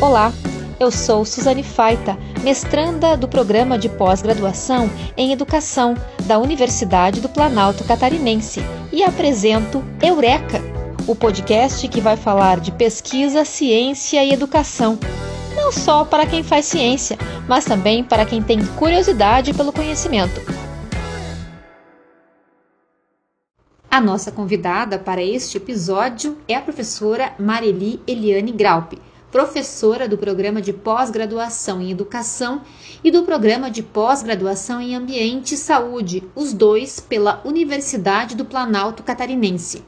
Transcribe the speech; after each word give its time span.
Olá, 0.00 0.32
eu 0.80 0.90
sou 0.90 1.26
Suzane 1.26 1.62
Faita, 1.62 2.16
mestranda 2.42 3.18
do 3.18 3.28
programa 3.28 3.78
de 3.78 3.86
pós-graduação 3.86 4.88
em 5.14 5.30
Educação 5.30 5.94
da 6.24 6.38
Universidade 6.38 7.20
do 7.20 7.28
Planalto 7.28 7.84
Catarinense 7.84 8.62
e 8.90 9.02
apresento 9.02 9.84
Eureka, 10.02 10.58
o 11.06 11.14
podcast 11.14 11.86
que 11.86 12.00
vai 12.00 12.16
falar 12.16 12.60
de 12.60 12.72
pesquisa, 12.72 13.44
ciência 13.44 14.24
e 14.24 14.32
educação. 14.32 14.98
Não 15.54 15.70
só 15.70 16.02
para 16.02 16.24
quem 16.24 16.42
faz 16.42 16.64
ciência, 16.64 17.18
mas 17.46 17.66
também 17.66 18.02
para 18.02 18.24
quem 18.24 18.42
tem 18.42 18.64
curiosidade 18.76 19.52
pelo 19.52 19.70
conhecimento. 19.70 20.40
A 23.90 24.00
nossa 24.00 24.32
convidada 24.32 24.98
para 24.98 25.22
este 25.22 25.58
episódio 25.58 26.38
é 26.48 26.54
a 26.54 26.62
professora 26.62 27.34
Mareli 27.38 28.00
Eliane 28.06 28.50
Graupe 28.50 29.09
professora 29.30 30.08
do 30.08 30.18
programa 30.18 30.60
de 30.60 30.72
pós-graduação 30.72 31.80
em 31.80 31.90
Educação 31.90 32.62
e 33.02 33.10
do 33.10 33.22
programa 33.22 33.70
de 33.70 33.82
pós-graduação 33.82 34.80
em 34.80 34.94
Ambiente 34.94 35.54
e 35.54 35.58
Saúde, 35.58 36.24
os 36.34 36.52
dois 36.52 36.98
pela 36.98 37.40
Universidade 37.44 38.34
do 38.34 38.44
Planalto 38.44 39.02
Catarinense. 39.02 39.84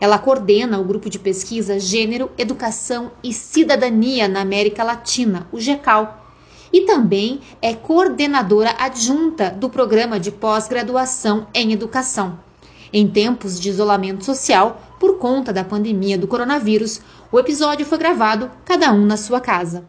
Ela 0.00 0.18
coordena 0.18 0.78
o 0.78 0.84
grupo 0.84 1.10
de 1.10 1.18
pesquisa 1.18 1.80
Gênero, 1.80 2.30
Educação 2.38 3.10
e 3.24 3.32
Cidadania 3.32 4.28
na 4.28 4.40
América 4.40 4.84
Latina, 4.84 5.48
o 5.50 5.58
GECAL, 5.58 6.24
e 6.72 6.82
também 6.82 7.40
é 7.62 7.74
coordenadora 7.74 8.74
adjunta 8.78 9.50
do 9.50 9.68
programa 9.68 10.20
de 10.20 10.30
pós-graduação 10.30 11.46
em 11.54 11.72
Educação. 11.72 12.45
Em 12.92 13.08
tempos 13.08 13.58
de 13.58 13.68
isolamento 13.68 14.24
social, 14.24 14.80
por 15.00 15.18
conta 15.18 15.52
da 15.52 15.64
pandemia 15.64 16.16
do 16.16 16.28
coronavírus, 16.28 17.00
o 17.32 17.38
episódio 17.38 17.84
foi 17.84 17.98
gravado 17.98 18.50
cada 18.64 18.92
um 18.92 19.04
na 19.04 19.16
sua 19.16 19.40
casa. 19.40 19.84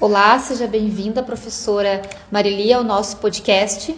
Olá, 0.00 0.38
seja 0.38 0.68
bem-vinda, 0.68 1.22
professora 1.22 2.02
Marilia, 2.30 2.76
ao 2.76 2.84
nosso 2.84 3.16
podcast. 3.16 3.96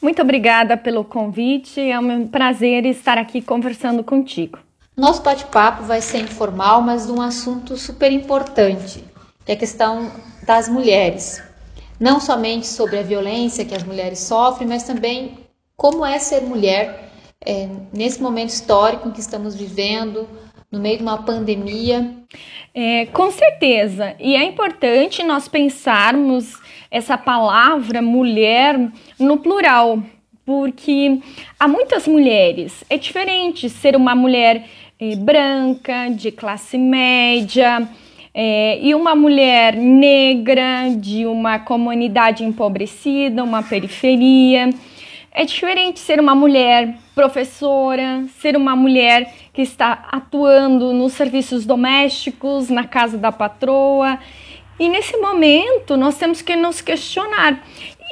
Muito 0.00 0.22
obrigada 0.22 0.76
pelo 0.76 1.04
convite, 1.04 1.80
é 1.80 1.98
um 1.98 2.26
prazer 2.26 2.86
estar 2.86 3.18
aqui 3.18 3.42
conversando 3.42 4.02
contigo. 4.02 4.58
Nosso 4.96 5.22
bate-papo 5.22 5.82
vai 5.82 6.00
ser 6.00 6.20
informal, 6.20 6.80
mas 6.80 7.06
de 7.06 7.12
um 7.12 7.20
assunto 7.20 7.76
super 7.76 8.10
importante, 8.10 9.04
que 9.44 9.52
é 9.52 9.54
a 9.54 9.58
questão 9.58 10.10
das 10.46 10.68
mulheres. 10.68 11.42
Não 12.00 12.20
somente 12.20 12.66
sobre 12.66 12.98
a 12.98 13.02
violência 13.02 13.64
que 13.64 13.74
as 13.74 13.82
mulheres 13.82 14.20
sofrem, 14.20 14.68
mas 14.68 14.84
também 14.84 15.38
como 15.76 16.04
é 16.04 16.18
ser 16.18 16.40
mulher 16.42 17.12
é, 17.44 17.68
nesse 17.92 18.22
momento 18.22 18.50
histórico 18.50 19.08
em 19.08 19.12
que 19.12 19.20
estamos 19.20 19.54
vivendo, 19.54 20.28
no 20.70 20.80
meio 20.80 20.96
de 20.96 21.02
uma 21.02 21.22
pandemia? 21.22 22.10
É, 22.74 23.06
com 23.06 23.30
certeza. 23.30 24.14
E 24.18 24.34
é 24.34 24.42
importante 24.44 25.22
nós 25.22 25.46
pensarmos 25.46 26.60
essa 26.90 27.16
palavra 27.16 28.02
mulher 28.02 28.78
no 29.18 29.38
plural, 29.38 30.02
porque 30.44 31.18
há 31.58 31.68
muitas 31.68 32.08
mulheres. 32.08 32.84
É 32.90 32.96
diferente 32.96 33.68
ser 33.68 33.96
uma 33.96 34.14
mulher 34.14 34.66
é, 34.98 35.14
branca, 35.16 36.08
de 36.10 36.32
classe 36.32 36.76
média. 36.76 37.88
É, 38.36 38.80
e 38.82 38.92
uma 38.96 39.14
mulher 39.14 39.76
negra 39.76 40.88
de 40.96 41.24
uma 41.24 41.60
comunidade 41.60 42.42
empobrecida, 42.42 43.44
uma 43.44 43.62
periferia. 43.62 44.70
É 45.36 45.44
diferente 45.44 45.98
ser 45.98 46.20
uma 46.20 46.32
mulher 46.32 46.96
professora, 47.12 48.24
ser 48.38 48.56
uma 48.56 48.76
mulher 48.76 49.34
que 49.52 49.62
está 49.62 50.06
atuando 50.12 50.92
nos 50.92 51.14
serviços 51.14 51.66
domésticos, 51.66 52.70
na 52.70 52.84
casa 52.84 53.18
da 53.18 53.32
patroa. 53.32 54.16
E 54.78 54.88
nesse 54.88 55.16
momento 55.16 55.96
nós 55.96 56.16
temos 56.16 56.40
que 56.40 56.54
nos 56.54 56.80
questionar: 56.80 57.60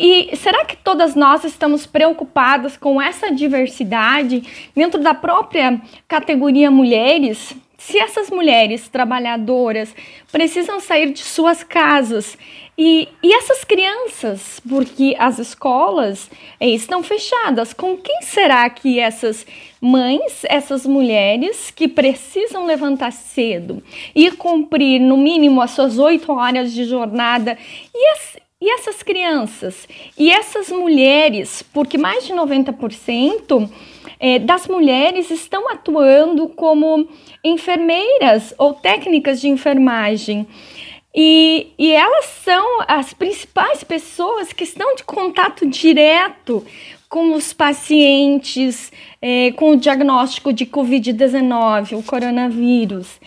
e 0.00 0.36
será 0.36 0.64
que 0.64 0.76
todas 0.76 1.14
nós 1.14 1.44
estamos 1.44 1.86
preocupadas 1.86 2.76
com 2.76 3.00
essa 3.00 3.30
diversidade 3.30 4.42
dentro 4.74 5.00
da 5.00 5.14
própria 5.14 5.80
categoria 6.08 6.72
mulheres? 6.72 7.54
Se 7.78 7.98
essas 7.98 8.30
mulheres 8.30 8.88
trabalhadoras 8.88 9.94
precisam 10.32 10.80
sair 10.80 11.12
de 11.12 11.20
suas 11.20 11.62
casas 11.62 12.36
e, 12.76 13.06
e 13.22 13.34
essas 13.34 13.64
crianças, 13.64 14.58
porque 14.66 15.14
as 15.18 15.38
escolas 15.38 16.30
é, 16.58 16.68
estão 16.68 17.02
fechadas, 17.02 17.74
com 17.74 17.96
quem 17.98 18.22
será 18.22 18.68
que 18.70 18.98
essas 18.98 19.46
mães, 19.80 20.42
essas 20.44 20.86
mulheres 20.86 21.70
que 21.70 21.86
precisam 21.86 22.64
levantar 22.64 23.12
cedo 23.12 23.82
e 24.14 24.30
cumprir 24.30 25.00
no 25.00 25.18
mínimo 25.18 25.60
as 25.60 25.72
suas 25.72 25.98
oito 25.98 26.32
horas 26.32 26.72
de 26.72 26.84
jornada? 26.84 27.58
E 27.94 28.06
as, 28.12 28.36
e 28.58 28.70
essas 28.70 29.02
crianças? 29.02 29.86
E 30.16 30.30
essas 30.30 30.70
mulheres, 30.70 31.62
porque 31.74 31.98
mais 31.98 32.26
de 32.26 32.32
90% 32.32 33.68
é, 34.18 34.38
das 34.38 34.66
mulheres 34.66 35.30
estão 35.30 35.68
atuando 35.68 36.48
como 36.48 37.06
enfermeiras 37.44 38.54
ou 38.56 38.72
técnicas 38.72 39.42
de 39.42 39.48
enfermagem. 39.48 40.46
E, 41.14 41.72
e 41.78 41.92
elas 41.92 42.24
são 42.42 42.80
as 42.88 43.12
principais 43.12 43.84
pessoas 43.84 44.52
que 44.52 44.64
estão 44.64 44.94
de 44.94 45.04
contato 45.04 45.66
direto 45.66 46.64
com 47.08 47.34
os 47.34 47.52
pacientes 47.52 48.90
é, 49.20 49.52
com 49.52 49.72
o 49.72 49.76
diagnóstico 49.76 50.52
de 50.52 50.64
Covid-19, 50.64 51.98
o 51.98 52.02
coronavírus. 52.02 53.20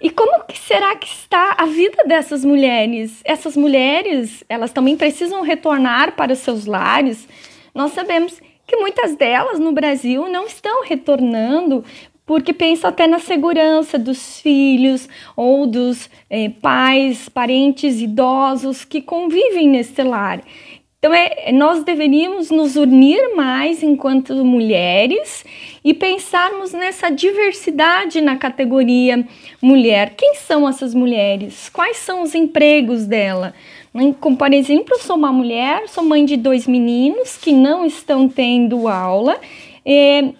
E 0.00 0.10
como 0.10 0.44
que 0.44 0.58
será 0.58 0.94
que 0.96 1.06
está 1.06 1.56
a 1.58 1.66
vida 1.66 2.04
dessas 2.06 2.44
mulheres? 2.44 3.20
Essas 3.24 3.56
mulheres, 3.56 4.44
elas 4.48 4.72
também 4.72 4.96
precisam 4.96 5.42
retornar 5.42 6.12
para 6.12 6.32
os 6.32 6.38
seus 6.38 6.66
lares. 6.66 7.26
Nós 7.74 7.92
sabemos 7.92 8.40
que 8.66 8.76
muitas 8.76 9.16
delas 9.16 9.58
no 9.58 9.72
Brasil 9.72 10.28
não 10.28 10.46
estão 10.46 10.84
retornando 10.84 11.84
porque 12.30 12.52
pensa 12.52 12.86
até 12.86 13.08
na 13.08 13.18
segurança 13.18 13.98
dos 13.98 14.38
filhos 14.38 15.08
ou 15.34 15.66
dos 15.66 16.08
eh, 16.30 16.48
pais, 16.62 17.28
parentes 17.28 18.00
idosos 18.00 18.84
que 18.84 19.02
convivem 19.02 19.68
nesse 19.68 20.00
lar. 20.04 20.40
Então, 20.96 21.12
é, 21.12 21.50
nós 21.50 21.82
deveríamos 21.82 22.48
nos 22.52 22.76
unir 22.76 23.34
mais 23.34 23.82
enquanto 23.82 24.32
mulheres 24.44 25.44
e 25.84 25.92
pensarmos 25.92 26.72
nessa 26.72 27.10
diversidade 27.10 28.20
na 28.20 28.36
categoria 28.36 29.26
mulher. 29.60 30.14
Quem 30.16 30.36
são 30.36 30.68
essas 30.68 30.94
mulheres? 30.94 31.68
Quais 31.68 31.96
são 31.96 32.22
os 32.22 32.32
empregos 32.32 33.06
dela? 33.06 33.54
Como, 34.20 34.36
por 34.36 34.54
exemplo, 34.54 34.94
eu 34.94 35.00
sou 35.00 35.16
uma 35.16 35.32
mulher, 35.32 35.88
sou 35.88 36.04
mãe 36.04 36.24
de 36.24 36.36
dois 36.36 36.64
meninos 36.68 37.36
que 37.36 37.52
não 37.52 37.84
estão 37.84 38.28
tendo 38.28 38.86
aula. 38.86 39.36
É, 39.84 40.30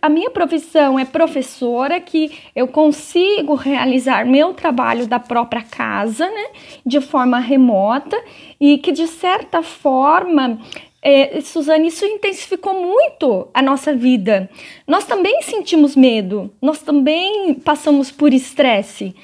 a 0.00 0.08
minha 0.08 0.30
profissão 0.30 0.98
é 0.98 1.04
professora, 1.04 2.00
que 2.00 2.32
eu 2.54 2.68
consigo 2.68 3.54
realizar 3.54 4.26
meu 4.26 4.52
trabalho 4.52 5.06
da 5.06 5.18
própria 5.18 5.62
casa, 5.62 6.26
né, 6.26 6.46
de 6.84 7.00
forma 7.00 7.38
remota, 7.38 8.20
e 8.60 8.78
que 8.78 8.92
de 8.92 9.06
certa 9.06 9.62
forma 9.62 10.58
é, 11.02 11.40
Suzane, 11.42 11.88
isso 11.88 12.06
intensificou 12.06 12.74
muito 12.74 13.48
a 13.52 13.60
nossa 13.60 13.94
vida. 13.94 14.48
Nós 14.86 15.04
também 15.04 15.42
sentimos 15.42 15.94
medo, 15.94 16.50
nós 16.62 16.80
também 16.80 17.54
passamos 17.54 18.10
por 18.10 18.32
estresse. 18.32 19.14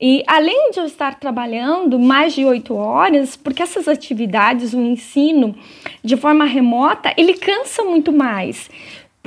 E 0.00 0.22
além 0.28 0.70
de 0.70 0.78
eu 0.78 0.84
estar 0.84 1.18
trabalhando 1.18 1.98
mais 1.98 2.32
de 2.32 2.44
oito 2.44 2.74
horas, 2.74 3.36
porque 3.36 3.62
essas 3.62 3.88
atividades, 3.88 4.72
o 4.72 4.80
ensino 4.80 5.56
de 6.04 6.16
forma 6.16 6.44
remota, 6.44 7.12
ele 7.16 7.34
cansa 7.34 7.82
muito 7.82 8.12
mais 8.12 8.68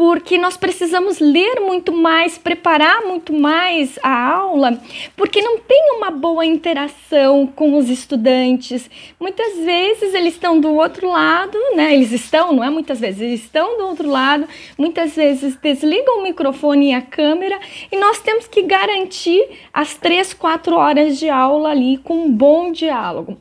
porque 0.02 0.36
nós 0.40 0.58
precisamos 0.58 1.20
ler 1.20 1.60
muito 1.60 1.94
mais, 1.94 2.36
preparar 2.36 3.04
muito 3.04 3.32
mais 3.32 4.00
a 4.02 4.32
aula, 4.32 4.82
porque 5.16 5.44
não 5.44 5.60
tem 5.60 5.96
uma 5.96 6.10
boa 6.10 6.44
interação 6.44 7.46
com 7.46 7.78
os 7.78 7.88
estudantes. 7.88 8.90
Muitas 9.20 9.58
vezes 9.60 10.16
eles 10.16 10.34
estão 10.34 10.60
do 10.60 10.74
outro 10.74 11.08
lado, 11.08 11.56
né? 11.76 11.94
Eles 11.94 12.12
estão, 12.12 12.52
não 12.52 12.64
é 12.64 12.70
muitas 12.72 13.00
vezes, 13.00 13.22
eles 13.22 13.44
estão 13.44 13.78
do 13.78 13.86
outro 13.86 14.10
lado, 14.10 14.48
muitas 14.76 15.16
vezes 15.16 15.56
desligam 15.58 16.18
o 16.18 16.24
microfone 16.24 16.90
e 16.90 16.94
a 16.96 17.02
câmera, 17.04 17.60
e 17.92 17.96
nós 17.96 18.18
temos 18.18 18.48
que 18.48 18.64
garantir 18.64 19.48
as 19.72 19.94
três, 19.94 20.34
quatro 20.34 20.78
horas 20.78 21.20
de 21.20 21.30
aula 21.30 21.70
ali 21.70 21.98
com 21.98 22.26
um 22.26 22.32
bom 22.32 22.72
diálogo. 22.72 23.38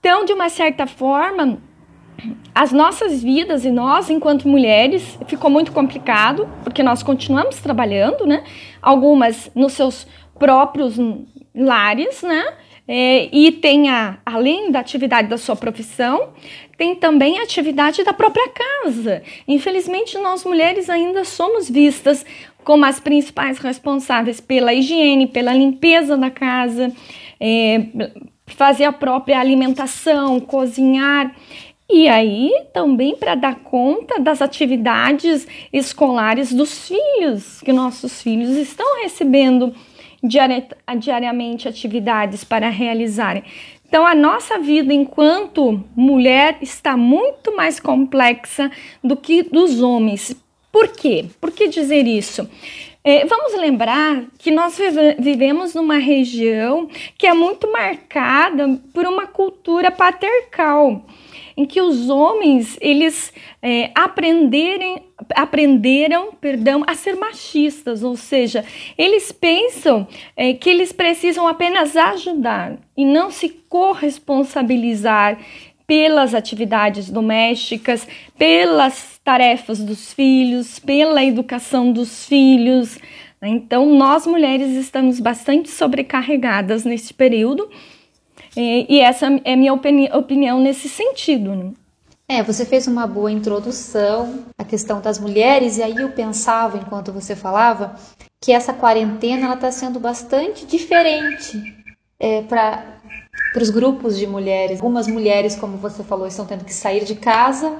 Então, 0.00 0.24
de 0.24 0.32
uma 0.32 0.48
certa 0.48 0.86
forma, 0.86 1.60
as 2.54 2.72
nossas 2.72 3.22
vidas 3.22 3.64
e 3.64 3.70
nós, 3.70 4.08
enquanto 4.08 4.48
mulheres, 4.48 5.18
ficou 5.26 5.50
muito 5.50 5.72
complicado, 5.72 6.48
porque 6.64 6.82
nós 6.82 7.02
continuamos 7.02 7.56
trabalhando, 7.60 8.26
né? 8.26 8.44
Algumas 8.80 9.50
nos 9.54 9.74
seus 9.74 10.06
próprios 10.38 10.96
lares, 11.54 12.22
né? 12.22 12.44
É, 12.88 13.28
e 13.32 13.50
tem, 13.50 13.90
a, 13.90 14.18
além 14.24 14.70
da 14.70 14.78
atividade 14.78 15.28
da 15.28 15.36
sua 15.36 15.56
profissão, 15.56 16.30
tem 16.78 16.94
também 16.94 17.38
a 17.38 17.42
atividade 17.42 18.04
da 18.04 18.12
própria 18.12 18.48
casa. 18.48 19.22
Infelizmente, 19.48 20.16
nós 20.18 20.44
mulheres 20.44 20.88
ainda 20.88 21.24
somos 21.24 21.68
vistas 21.68 22.24
como 22.62 22.84
as 22.84 23.00
principais 23.00 23.58
responsáveis 23.58 24.40
pela 24.40 24.72
higiene, 24.72 25.26
pela 25.26 25.52
limpeza 25.52 26.16
da 26.16 26.30
casa, 26.30 26.92
é, 27.40 27.86
fazer 28.46 28.84
a 28.84 28.92
própria 28.92 29.40
alimentação, 29.40 30.38
cozinhar. 30.40 31.34
E 31.88 32.08
aí 32.08 32.52
também 32.72 33.14
para 33.14 33.36
dar 33.36 33.56
conta 33.56 34.18
das 34.18 34.42
atividades 34.42 35.46
escolares 35.72 36.52
dos 36.52 36.88
filhos, 36.88 37.60
que 37.62 37.72
nossos 37.72 38.20
filhos 38.20 38.50
estão 38.56 39.02
recebendo 39.02 39.72
diari 40.22 40.64
diariamente 40.98 41.68
atividades 41.68 42.42
para 42.42 42.68
realizarem. 42.68 43.44
Então 43.88 44.04
a 44.04 44.16
nossa 44.16 44.58
vida 44.58 44.92
enquanto 44.92 45.84
mulher 45.94 46.58
está 46.60 46.96
muito 46.96 47.54
mais 47.54 47.78
complexa 47.78 48.70
do 49.02 49.16
que 49.16 49.44
dos 49.44 49.80
homens. 49.80 50.36
Por 50.72 50.88
quê? 50.88 51.26
Por 51.40 51.52
que 51.52 51.68
dizer 51.68 52.04
isso? 52.06 52.48
É, 53.04 53.24
vamos 53.24 53.54
lembrar 53.54 54.24
que 54.36 54.50
nós 54.50 54.76
vivemos 55.20 55.72
numa 55.72 55.98
região 55.98 56.88
que 57.16 57.28
é 57.28 57.32
muito 57.32 57.70
marcada 57.70 58.80
por 58.92 59.06
uma 59.06 59.28
cultura 59.28 59.92
patriarcal 59.92 61.04
em 61.56 61.64
que 61.64 61.80
os 61.80 62.10
homens 62.10 62.76
eles 62.80 63.32
é, 63.62 63.90
aprenderem, 63.94 65.02
aprenderam 65.34 66.32
perdão, 66.32 66.84
a 66.86 66.94
ser 66.94 67.16
machistas, 67.16 68.02
ou 68.02 68.16
seja, 68.16 68.64
eles 68.98 69.32
pensam 69.32 70.06
é, 70.36 70.52
que 70.52 70.68
eles 70.68 70.92
precisam 70.92 71.48
apenas 71.48 71.96
ajudar 71.96 72.76
e 72.96 73.04
não 73.04 73.30
se 73.30 73.48
corresponsabilizar 73.48 75.38
pelas 75.86 76.34
atividades 76.34 77.08
domésticas, 77.08 78.06
pelas 78.36 79.20
tarefas 79.24 79.78
dos 79.78 80.12
filhos, 80.12 80.78
pela 80.78 81.24
educação 81.24 81.92
dos 81.92 82.26
filhos. 82.26 82.98
Então, 83.40 83.94
nós 83.94 84.26
mulheres 84.26 84.72
estamos 84.72 85.20
bastante 85.20 85.70
sobrecarregadas 85.70 86.84
nesse 86.84 87.14
período 87.14 87.70
e, 88.56 88.86
e 88.88 89.00
essa 89.00 89.26
é 89.44 89.56
minha 89.56 89.72
opini 89.72 90.10
opinião 90.12 90.60
nesse 90.60 90.88
sentido. 90.88 91.54
Né? 91.54 91.72
É, 92.28 92.42
você 92.42 92.64
fez 92.64 92.88
uma 92.88 93.06
boa 93.06 93.30
introdução 93.30 94.46
à 94.58 94.64
questão 94.64 95.00
das 95.00 95.18
mulheres, 95.18 95.78
e 95.78 95.82
aí 95.82 95.96
eu 95.96 96.10
pensava, 96.10 96.76
enquanto 96.76 97.12
você 97.12 97.36
falava, 97.36 97.94
que 98.40 98.50
essa 98.52 98.72
quarentena 98.72 99.54
está 99.54 99.70
sendo 99.70 100.00
bastante 100.00 100.66
diferente 100.66 101.56
é, 102.18 102.42
para 102.42 102.84
os 103.60 103.70
grupos 103.70 104.18
de 104.18 104.26
mulheres. 104.26 104.80
Algumas 104.80 105.06
mulheres, 105.06 105.54
como 105.54 105.76
você 105.76 106.02
falou, 106.02 106.26
estão 106.26 106.46
tendo 106.46 106.64
que 106.64 106.74
sair 106.74 107.04
de 107.04 107.14
casa 107.14 107.76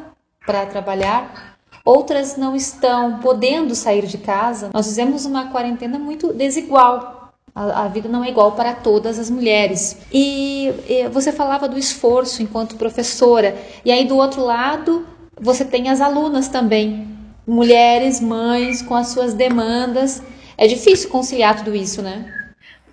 para 0.47 0.65
trabalhar, 0.65 1.57
outras 1.85 2.37
não 2.37 2.55
estão 2.55 3.19
podendo 3.19 3.75
sair 3.75 4.07
de 4.07 4.19
casa. 4.19 4.71
Nós 4.73 4.87
fizemos 4.87 5.25
uma 5.25 5.51
quarentena 5.51 5.99
muito 5.99 6.33
desigual 6.33 7.26
a, 7.57 7.85
a, 7.85 7.89
vida 7.89 8.07
não 8.07 8.23
é 8.23 8.29
igual 8.29 8.53
para 8.53 8.75
todas 8.75 9.19
as 9.19 9.31
mulheres. 9.31 9.97
E, 10.13 10.71
e 10.87 11.09
você 11.09 11.33
falava 11.33 11.67
do 11.67 11.79
esforço 11.79 12.43
enquanto 12.43 12.77
professora, 12.77 13.57
e 13.83 13.91
aí 13.91 14.05
do 14.05 14.17
outro 14.17 14.45
lado 14.45 15.07
você 15.41 15.65
tem 15.65 15.89
as 15.89 16.03
alunas 16.03 16.49
também, 16.49 17.09
mulheres, 17.47 18.21
mães 18.21 18.83
com 18.83 18.95
as 18.95 19.09
suas 19.09 19.33
demandas. 19.33 20.23
É 20.59 20.67
difícil 20.67 21.09
conciliar 21.09 21.57
tudo 21.57 21.75
isso, 21.75 22.03
né? 22.03 22.46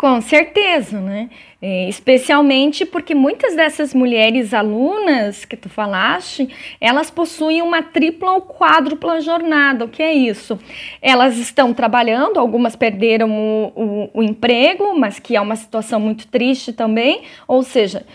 Com 0.03 0.19
certeza, 0.19 0.99
né? 0.99 1.29
É, 1.61 1.87
especialmente 1.87 2.85
porque 2.85 3.15
muitas 3.15 3.55
dessas 3.55 3.93
mulheres 3.93 4.53
alunas 4.53 5.45
que 5.45 5.55
tu 5.55 5.69
falaste, 5.69 6.53
elas 6.81 7.09
possuem 7.09 7.61
uma 7.61 7.81
tripla 7.81 8.33
ou 8.33 8.41
quádrupla 8.41 9.21
jornada. 9.21 9.85
O 9.85 9.87
que 9.87 10.03
é 10.03 10.13
isso? 10.13 10.59
Elas 11.01 11.37
estão 11.37 11.73
trabalhando, 11.73 12.37
algumas 12.37 12.75
perderam 12.75 13.31
o, 13.31 13.71
o, 13.73 14.09
o 14.15 14.21
emprego, 14.21 14.93
mas 14.99 15.19
que 15.19 15.37
é 15.37 15.39
uma 15.39 15.55
situação 15.55 16.01
muito 16.01 16.27
triste 16.27 16.73
também. 16.73 17.21
Ou 17.47 17.63
seja, 17.63 18.05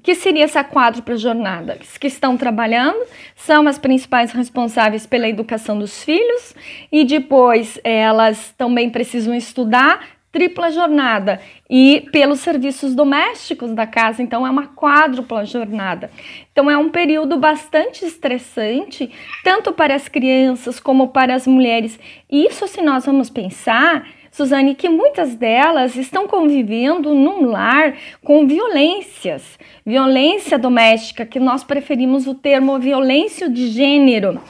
que 0.00 0.14
seria 0.14 0.44
essa 0.44 0.62
quádrupla 0.62 1.16
jornada? 1.16 1.78
As 1.80 1.96
que 1.96 2.06
estão 2.06 2.36
trabalhando 2.36 3.04
são 3.34 3.66
as 3.66 3.78
principais 3.78 4.30
responsáveis 4.30 5.06
pela 5.06 5.28
educação 5.28 5.76
dos 5.76 6.04
filhos 6.04 6.54
e 6.92 7.04
depois 7.04 7.80
elas 7.82 8.54
também 8.56 8.90
precisam 8.90 9.34
estudar 9.34 10.13
tripla 10.34 10.72
jornada 10.72 11.40
e 11.70 12.08
pelos 12.10 12.40
serviços 12.40 12.92
domésticos 12.92 13.70
da 13.70 13.86
casa, 13.86 14.20
então 14.20 14.44
é 14.44 14.50
uma 14.50 14.66
quádrupla 14.66 15.44
jornada. 15.44 16.10
Então 16.50 16.68
é 16.68 16.76
um 16.76 16.90
período 16.90 17.38
bastante 17.38 18.04
estressante, 18.04 19.12
tanto 19.44 19.72
para 19.72 19.94
as 19.94 20.08
crianças 20.08 20.80
como 20.80 21.08
para 21.08 21.36
as 21.36 21.46
mulheres. 21.46 22.00
Isso 22.28 22.66
se 22.66 22.82
nós 22.82 23.06
vamos 23.06 23.30
pensar, 23.30 24.08
Suzane, 24.32 24.74
que 24.74 24.88
muitas 24.88 25.36
delas 25.36 25.94
estão 25.94 26.26
convivendo 26.26 27.14
num 27.14 27.44
lar 27.44 27.94
com 28.24 28.44
violências, 28.44 29.56
violência 29.86 30.58
doméstica, 30.58 31.24
que 31.24 31.38
nós 31.38 31.62
preferimos 31.62 32.26
o 32.26 32.34
termo 32.34 32.76
violência 32.80 33.48
de 33.48 33.68
gênero. 33.68 34.40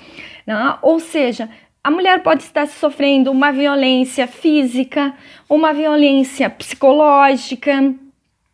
Né? 0.46 0.76
Ou 0.80 0.98
seja, 0.98 1.50
a 1.84 1.90
mulher 1.90 2.22
pode 2.22 2.42
estar 2.42 2.66
sofrendo 2.66 3.30
uma 3.30 3.52
violência 3.52 4.26
física, 4.26 5.12
uma 5.46 5.74
violência 5.74 6.48
psicológica, 6.48 7.94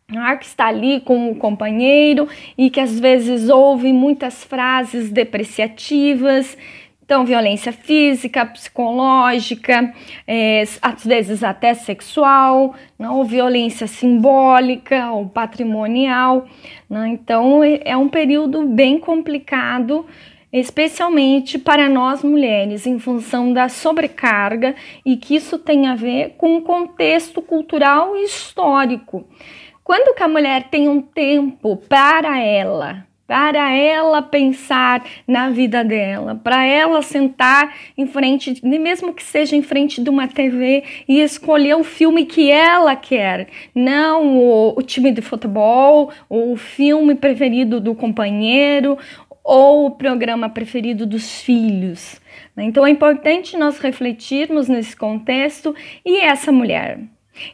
né, 0.09 0.35
que 0.35 0.45
está 0.45 0.67
ali 0.67 0.99
com 0.99 1.31
o 1.31 1.35
companheiro 1.35 2.27
e 2.57 2.69
que 2.69 2.81
às 2.81 2.99
vezes 2.99 3.47
ouve 3.47 3.93
muitas 3.93 4.43
frases 4.43 5.09
depreciativas. 5.09 6.57
Então, 7.01 7.25
violência 7.25 7.71
física, 7.71 8.45
psicológica, 8.45 9.93
é, 10.27 10.63
às 10.81 11.05
vezes 11.05 11.41
até 11.41 11.73
sexual, 11.73 12.75
não, 12.99 13.17
ou 13.17 13.23
violência 13.23 13.87
simbólica 13.87 15.09
ou 15.11 15.29
patrimonial. 15.29 16.45
Não? 16.89 17.05
Então, 17.05 17.63
é, 17.63 17.79
é 17.85 17.97
um 17.97 18.09
período 18.09 18.65
bem 18.65 18.99
complicado 18.99 20.05
especialmente 20.51 21.57
para 21.57 21.87
nós 21.87 22.23
mulheres, 22.23 22.85
em 22.85 22.99
função 22.99 23.53
da 23.53 23.69
sobrecarga 23.69 24.75
e 25.05 25.15
que 25.15 25.35
isso 25.35 25.57
tem 25.57 25.87
a 25.87 25.95
ver 25.95 26.35
com 26.37 26.57
o 26.57 26.61
contexto 26.61 27.41
cultural 27.41 28.15
e 28.17 28.23
histórico. 28.23 29.25
Quando 29.83 30.15
que 30.15 30.23
a 30.23 30.27
mulher 30.27 30.69
tem 30.69 30.87
um 30.87 31.01
tempo 31.01 31.75
para 31.75 32.39
ela, 32.39 33.05
para 33.31 33.73
ela 33.73 34.21
pensar 34.21 35.05
na 35.25 35.49
vida 35.49 35.85
dela, 35.85 36.35
para 36.35 36.65
ela 36.65 37.01
sentar 37.01 37.73
em 37.97 38.05
frente, 38.05 38.59
mesmo 38.61 39.13
que 39.13 39.23
seja 39.23 39.55
em 39.55 39.61
frente 39.61 40.03
de 40.03 40.09
uma 40.09 40.27
TV 40.27 40.83
e 41.07 41.21
escolher 41.21 41.75
o 41.75 41.83
filme 41.83 42.25
que 42.25 42.51
ela 42.51 42.93
quer, 42.93 43.47
não 43.73 44.37
o, 44.37 44.77
o 44.77 44.81
time 44.81 45.13
de 45.13 45.21
futebol, 45.21 46.11
ou 46.27 46.51
o 46.51 46.57
filme 46.57 47.15
preferido 47.15 47.79
do 47.79 47.95
companheiro, 47.95 48.97
ou 49.51 49.87
o 49.87 49.91
programa 49.91 50.47
preferido 50.47 51.05
dos 51.05 51.41
filhos. 51.41 52.21
Né? 52.55 52.63
Então 52.63 52.87
é 52.87 52.89
importante 52.89 53.57
nós 53.57 53.79
refletirmos 53.79 54.69
nesse 54.69 54.95
contexto 54.95 55.75
e 56.05 56.21
essa 56.21 56.53
mulher. 56.53 56.99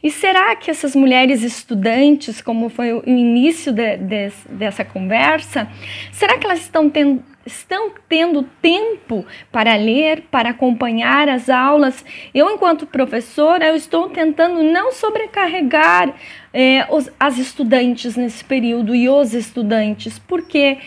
E 0.00 0.08
será 0.08 0.54
que 0.54 0.70
essas 0.70 0.94
mulheres 0.94 1.42
estudantes, 1.42 2.40
como 2.40 2.68
foi 2.68 2.92
o 2.92 3.02
início 3.04 3.72
de, 3.72 3.96
de, 3.96 4.30
dessa 4.48 4.84
conversa, 4.84 5.68
será 6.12 6.38
que 6.38 6.46
elas 6.46 6.60
estão 6.60 6.88
tendo, 6.88 7.20
estão 7.44 7.90
tendo 8.08 8.44
tempo 8.62 9.26
para 9.50 9.74
ler, 9.74 10.22
para 10.30 10.50
acompanhar 10.50 11.28
as 11.28 11.48
aulas? 11.48 12.04
Eu, 12.32 12.48
enquanto 12.48 12.86
professora, 12.86 13.66
eu 13.66 13.74
estou 13.74 14.08
tentando 14.08 14.62
não 14.62 14.92
sobrecarregar 14.92 16.14
é, 16.54 16.86
os, 16.90 17.10
as 17.18 17.38
estudantes 17.38 18.14
nesse 18.14 18.44
período 18.44 18.94
e 18.94 19.08
os 19.08 19.34
estudantes. 19.34 20.16
Por 20.16 20.42
quê? 20.42 20.78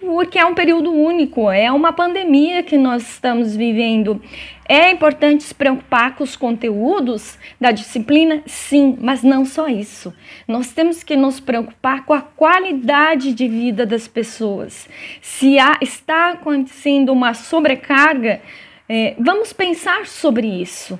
Porque 0.00 0.38
é 0.38 0.44
um 0.44 0.54
período 0.54 0.92
único, 0.92 1.50
é 1.50 1.70
uma 1.70 1.92
pandemia 1.92 2.62
que 2.62 2.76
nós 2.76 3.02
estamos 3.02 3.54
vivendo. 3.56 4.20
É 4.68 4.90
importante 4.90 5.42
se 5.44 5.54
preocupar 5.54 6.14
com 6.14 6.22
os 6.22 6.36
conteúdos 6.36 7.38
da 7.60 7.70
disciplina? 7.70 8.42
Sim, 8.46 8.98
mas 9.00 9.22
não 9.22 9.44
só 9.44 9.66
isso. 9.66 10.14
Nós 10.46 10.72
temos 10.72 11.02
que 11.02 11.16
nos 11.16 11.40
preocupar 11.40 12.04
com 12.04 12.12
a 12.12 12.20
qualidade 12.20 13.32
de 13.32 13.48
vida 13.48 13.86
das 13.86 14.06
pessoas. 14.06 14.88
Se 15.22 15.58
há, 15.58 15.78
está 15.80 16.30
acontecendo 16.30 17.12
uma 17.12 17.32
sobrecarga, 17.32 18.42
é, 18.88 19.14
vamos 19.18 19.52
pensar 19.52 20.06
sobre 20.06 20.46
isso. 20.46 20.98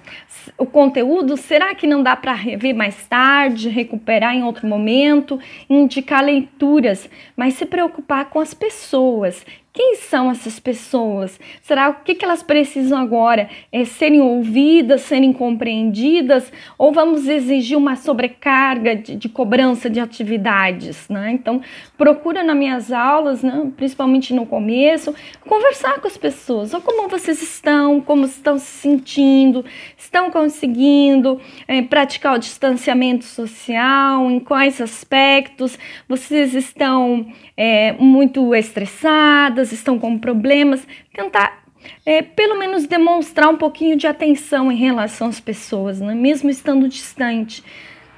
O 0.57 0.67
conteúdo, 0.67 1.37
será 1.37 1.75
que 1.75 1.87
não 1.87 2.03
dá 2.03 2.17
para 2.17 2.33
rever 2.33 2.75
mais 2.75 3.07
tarde, 3.07 3.69
recuperar 3.69 4.35
em 4.35 4.43
outro 4.43 4.67
momento, 4.67 5.39
indicar 5.69 6.25
leituras, 6.25 7.09
mas 7.37 7.55
se 7.55 7.67
preocupar 7.67 8.31
com 8.31 8.41
as 8.41 8.55
pessoas 8.55 9.45
quem 9.79 9.95
são 9.95 10.29
essas 10.29 10.59
pessoas? 10.59 11.39
Será 11.63 11.89
o 11.89 12.03
que, 12.03 12.17
que 12.17 12.25
elas 12.25 12.43
precisam 12.43 12.99
agora? 12.99 13.49
É 13.71 13.85
serem 13.85 14.21
ouvidas, 14.21 15.03
serem 15.03 15.33
compreendidas? 15.33 16.51
Ou 16.77 16.91
vamos 16.91 17.29
exigir 17.29 17.79
uma 17.79 17.95
sobrecarga 17.95 18.97
de, 18.97 19.15
de 19.15 19.29
cobrança 19.29 19.89
de 19.89 20.01
atividades? 20.01 21.09
Né? 21.09 21.31
Então, 21.31 21.61
procura 21.97 22.43
nas 22.43 22.57
minhas 22.57 22.91
aulas, 22.91 23.45
né, 23.45 23.71
principalmente 23.77 24.35
no 24.35 24.45
começo, 24.45 25.15
conversar 25.47 26.01
com 26.01 26.09
as 26.09 26.17
pessoas. 26.17 26.75
Ou 26.75 26.81
como 26.81 27.07
vocês 27.09 27.41
estão, 27.41 28.01
como 28.01 28.25
estão 28.25 28.59
se 28.59 28.67
sentindo, 28.67 29.65
estão 29.97 30.28
conseguindo 30.31 31.41
é, 31.67 31.83
praticar 31.83 32.35
o 32.35 32.39
distanciamento 32.39 33.25
social? 33.25 34.31
Em 34.31 34.41
quais 34.41 34.81
aspectos? 34.81 35.79
Vocês 36.09 36.55
estão 36.55 37.27
é, 37.57 37.93
muito 37.93 38.55
estressadas? 38.55 39.73
Estão 39.73 39.99
com 39.99 40.19
problemas? 40.19 40.87
Tentar 41.13 41.65
é, 42.05 42.23
pelo 42.23 42.59
menos 42.59 42.87
demonstrar 42.87 43.49
um 43.49 43.57
pouquinho 43.57 43.97
de 43.97 44.07
atenção 44.07 44.71
em 44.71 44.77
relação 44.77 45.29
às 45.29 45.41
pessoas, 45.41 46.01
né? 46.01 46.15
mesmo 46.15 46.51
estando 46.51 46.89
distante 46.89 47.63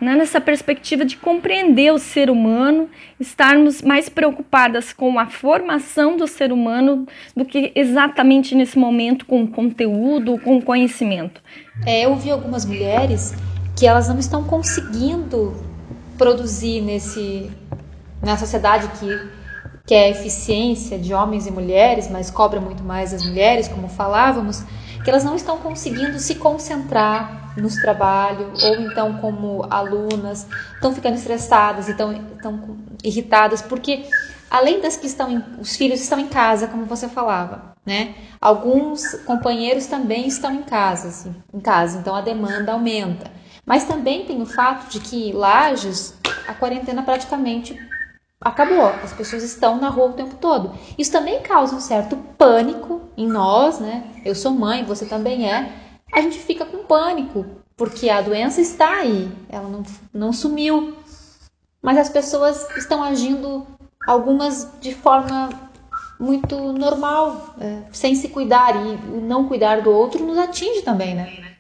né, 0.01 0.17
nessa 0.17 0.41
perspectiva 0.41 1.05
de 1.05 1.17
compreender 1.17 1.93
o 1.93 1.99
ser 1.99 2.31
humano, 2.31 2.89
estarmos 3.19 3.83
mais 3.83 4.09
preocupadas 4.09 4.93
com 4.93 5.19
a 5.19 5.27
formação 5.27 6.17
do 6.17 6.27
ser 6.27 6.53
humano 6.53 7.07
do 7.37 7.45
que 7.45 7.71
exatamente 7.75 8.55
nesse 8.55 8.79
momento 8.79 9.27
com 9.27 9.43
o 9.43 9.49
conteúdo, 9.49 10.39
com 10.39 10.57
o 10.57 10.63
conhecimento. 10.63 11.41
É, 11.87 12.07
eu 12.07 12.17
vi 12.17 12.31
algumas 12.31 12.65
mulheres 12.65 13.35
que 13.77 13.87
elas 13.87 14.09
não 14.09 14.19
estão 14.19 14.45
conseguindo 14.45 15.55
produzir 16.17 16.81
nesse 16.81 17.51
na 18.23 18.37
sociedade 18.37 18.89
que 18.99 19.41
que 19.87 19.95
é 19.95 20.09
eficiência 20.09 20.97
de 20.97 21.13
homens 21.13 21.49
e 21.49 21.51
mulheres, 21.51 22.09
mas 22.09 22.31
cobra 22.31 22.61
muito 22.61 22.81
mais 22.81 23.13
as 23.13 23.25
mulheres, 23.27 23.67
como 23.67 23.89
falávamos, 23.89 24.63
que 25.03 25.11
elas 25.11 25.25
não 25.25 25.35
estão 25.35 25.59
conseguindo 25.59 26.19
se 26.19 26.35
concentrar 26.37 27.55
nos 27.57 27.77
trabalhos, 27.79 28.63
ou 28.63 28.81
então 28.81 29.15
como 29.15 29.67
alunas, 29.71 30.47
estão 30.75 30.95
ficando 30.95 31.17
estressadas 31.17 31.89
e 31.89 31.93
estão, 31.93 32.13
estão 32.13 32.77
irritadas, 33.03 33.63
porque 33.63 34.05
além 34.51 34.81
das 34.81 34.97
que 34.97 35.07
estão 35.07 35.31
em, 35.31 35.43
os 35.61 35.77
filhos 35.77 36.01
estão 36.01 36.19
em 36.19 36.29
casa, 36.29 36.69
como 36.69 36.85
você 36.85 37.09
falava, 37.09 37.75
né? 37.85 38.15
Alguns 38.41 39.15
companheiros 39.25 39.87
também 39.87 40.27
estão 40.27 40.53
em 40.53 40.63
casa, 40.63 41.09
assim, 41.09 41.35
em 41.53 41.61
casa, 41.61 41.99
então 41.99 42.15
a 42.15 42.21
demanda 42.21 42.73
aumenta. 42.73 43.31
Mas 43.65 43.85
também 43.85 44.25
tem 44.25 44.41
o 44.41 44.47
fato 44.47 44.91
de 44.91 45.01
que 45.01 45.33
Lages, 45.33 46.15
a 46.47 46.55
quarentena 46.55 47.03
praticamente 47.03 47.79
acabou. 48.41 48.87
As 48.87 49.13
pessoas 49.13 49.43
estão 49.43 49.77
na 49.77 49.89
rua 49.89 50.07
o 50.07 50.13
tempo 50.15 50.37
todo. 50.37 50.73
Isso 50.97 51.13
também 51.13 51.41
causa 51.43 51.77
um 51.77 51.81
certo 51.81 52.17
pânico 52.39 53.03
em 53.17 53.27
nós, 53.27 53.79
né? 53.79 54.05
Eu 54.25 54.35
sou 54.35 54.53
mãe, 54.53 54.85
você 54.85 55.05
também 55.07 55.51
é 55.51 55.73
a 56.13 56.21
gente 56.21 56.39
fica 56.39 56.65
com 56.65 56.85
pânico, 56.85 57.47
porque 57.77 58.11
a 58.11 58.21
doença 58.21 58.61
está 58.61 58.99
aí, 58.99 59.31
ela 59.49 59.69
não, 59.69 59.83
não 60.13 60.33
sumiu. 60.33 60.97
Mas 61.81 61.97
as 61.97 62.09
pessoas 62.09 62.69
estão 62.77 63.03
agindo, 63.03 63.67
algumas 64.07 64.69
de 64.81 64.95
forma 64.95 65.49
muito 66.19 66.73
normal, 66.73 67.55
é, 67.59 67.83
sem 67.93 68.15
se 68.15 68.29
cuidar, 68.29 68.75
e 68.77 68.97
não 69.21 69.47
cuidar 69.47 69.81
do 69.83 69.91
outro 69.91 70.25
nos 70.25 70.37
atinge 70.37 70.83
também, 70.83 71.15
né? 71.15 71.57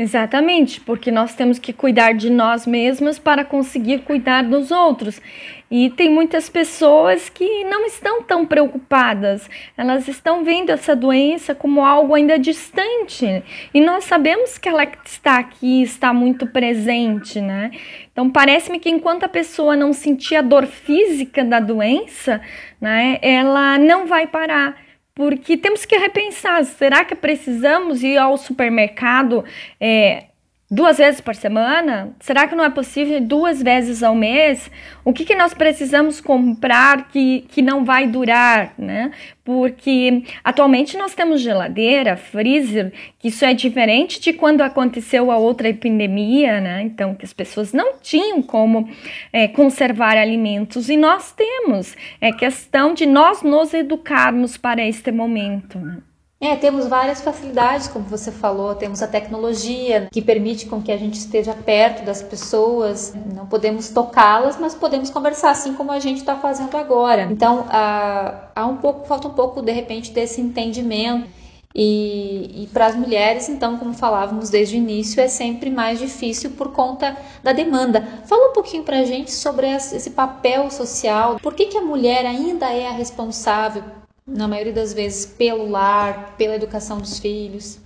Exatamente, 0.00 0.80
porque 0.80 1.10
nós 1.10 1.34
temos 1.34 1.58
que 1.58 1.72
cuidar 1.72 2.14
de 2.14 2.30
nós 2.30 2.64
mesmos 2.68 3.18
para 3.18 3.44
conseguir 3.44 4.02
cuidar 4.02 4.44
dos 4.44 4.70
outros. 4.70 5.20
E 5.68 5.90
tem 5.90 6.08
muitas 6.08 6.48
pessoas 6.48 7.28
que 7.28 7.64
não 7.64 7.84
estão 7.84 8.22
tão 8.22 8.46
preocupadas, 8.46 9.50
elas 9.76 10.06
estão 10.06 10.44
vendo 10.44 10.70
essa 10.70 10.94
doença 10.94 11.52
como 11.52 11.84
algo 11.84 12.14
ainda 12.14 12.38
distante. 12.38 13.42
E 13.74 13.80
nós 13.80 14.04
sabemos 14.04 14.56
que 14.56 14.68
ela 14.68 14.84
está 15.04 15.38
aqui, 15.38 15.82
está 15.82 16.12
muito 16.12 16.46
presente, 16.46 17.40
né? 17.40 17.72
Então 18.12 18.30
parece-me 18.30 18.78
que 18.78 18.88
enquanto 18.88 19.24
a 19.24 19.28
pessoa 19.28 19.74
não 19.74 19.92
sentir 19.92 20.36
a 20.36 20.42
dor 20.42 20.66
física 20.66 21.44
da 21.44 21.58
doença, 21.58 22.40
né, 22.80 23.18
ela 23.20 23.76
não 23.78 24.06
vai 24.06 24.28
parar 24.28 24.87
porque 25.18 25.56
temos 25.56 25.84
que 25.84 25.98
repensar: 25.98 26.64
será 26.64 27.04
que 27.04 27.16
precisamos 27.16 28.04
ir 28.04 28.16
ao 28.16 28.38
supermercado 28.38 29.44
é, 29.80 30.26
duas 30.70 30.98
vezes 30.98 31.20
por 31.20 31.34
semana? 31.34 32.14
Será 32.20 32.46
que 32.46 32.54
não 32.54 32.64
é 32.64 32.68
possível 32.68 33.20
duas 33.20 33.62
vezes 33.62 34.02
ao 34.02 34.14
mês? 34.14 34.70
O 35.04 35.12
que, 35.12 35.24
que 35.24 35.34
nós 35.34 35.54
precisamos 35.54 36.20
comprar 36.20 37.08
que, 37.08 37.46
que 37.48 37.62
não 37.62 37.84
vai 37.84 38.06
durar, 38.06 38.74
né? 38.76 39.10
Porque 39.42 40.22
atualmente 40.44 40.98
nós 40.98 41.14
temos 41.14 41.40
geladeira, 41.40 42.16
freezer, 42.16 42.92
que 43.18 43.28
isso 43.28 43.44
é 43.44 43.54
diferente 43.54 44.20
de 44.20 44.34
quando 44.34 44.60
aconteceu 44.60 45.30
a 45.30 45.38
outra 45.38 45.68
epidemia, 45.70 46.60
né? 46.60 46.82
Então, 46.82 47.14
que 47.14 47.24
as 47.24 47.32
pessoas 47.32 47.72
não 47.72 47.94
tinham 48.02 48.42
como 48.42 48.88
é, 49.32 49.48
conservar 49.48 50.18
alimentos 50.18 50.90
e 50.90 50.96
nós 50.96 51.32
temos. 51.32 51.96
É 52.20 52.30
questão 52.30 52.92
de 52.92 53.06
nós 53.06 53.42
nos 53.42 53.72
educarmos 53.72 54.58
para 54.58 54.86
este 54.86 55.10
momento, 55.10 55.78
né? 55.78 55.98
É, 56.40 56.54
temos 56.54 56.86
várias 56.86 57.20
facilidades, 57.20 57.88
como 57.88 58.04
você 58.04 58.30
falou, 58.30 58.72
temos 58.72 59.02
a 59.02 59.08
tecnologia 59.08 60.08
que 60.12 60.22
permite 60.22 60.66
com 60.66 60.80
que 60.80 60.92
a 60.92 60.96
gente 60.96 61.18
esteja 61.18 61.52
perto 61.52 62.04
das 62.04 62.22
pessoas, 62.22 63.12
não 63.34 63.44
podemos 63.44 63.88
tocá-las, 63.88 64.56
mas 64.56 64.72
podemos 64.72 65.10
conversar 65.10 65.50
assim 65.50 65.74
como 65.74 65.90
a 65.90 65.98
gente 65.98 66.18
está 66.18 66.36
fazendo 66.36 66.76
agora. 66.76 67.22
Então, 67.28 67.66
há, 67.68 68.50
há 68.54 68.66
um 68.66 68.76
pouco, 68.76 69.04
falta 69.08 69.26
um 69.26 69.34
pouco 69.34 69.60
de 69.60 69.72
repente 69.72 70.12
desse 70.12 70.40
entendimento. 70.40 71.28
E, 71.74 72.62
e 72.62 72.66
para 72.68 72.86
as 72.86 72.94
mulheres, 72.96 73.48
então, 73.48 73.76
como 73.76 73.92
falávamos 73.92 74.48
desde 74.48 74.76
o 74.76 74.78
início, 74.78 75.20
é 75.20 75.28
sempre 75.28 75.70
mais 75.70 75.98
difícil 75.98 76.52
por 76.52 76.72
conta 76.72 77.16
da 77.42 77.52
demanda. 77.52 78.00
Fala 78.26 78.50
um 78.50 78.52
pouquinho 78.52 78.84
para 78.84 79.00
a 79.00 79.04
gente 79.04 79.30
sobre 79.32 79.68
esse 79.68 80.10
papel 80.10 80.70
social. 80.70 81.38
Por 81.42 81.54
que, 81.54 81.66
que 81.66 81.76
a 81.76 81.82
mulher 81.82 82.24
ainda 82.24 82.72
é 82.72 82.88
a 82.88 82.92
responsável 82.92 83.82
na 84.28 84.46
maioria 84.46 84.72
das 84.72 84.92
vezes 84.92 85.24
pelo 85.26 85.68
lar, 85.68 86.36
pela 86.36 86.54
educação 86.54 86.98
dos 86.98 87.18
filhos. 87.18 87.78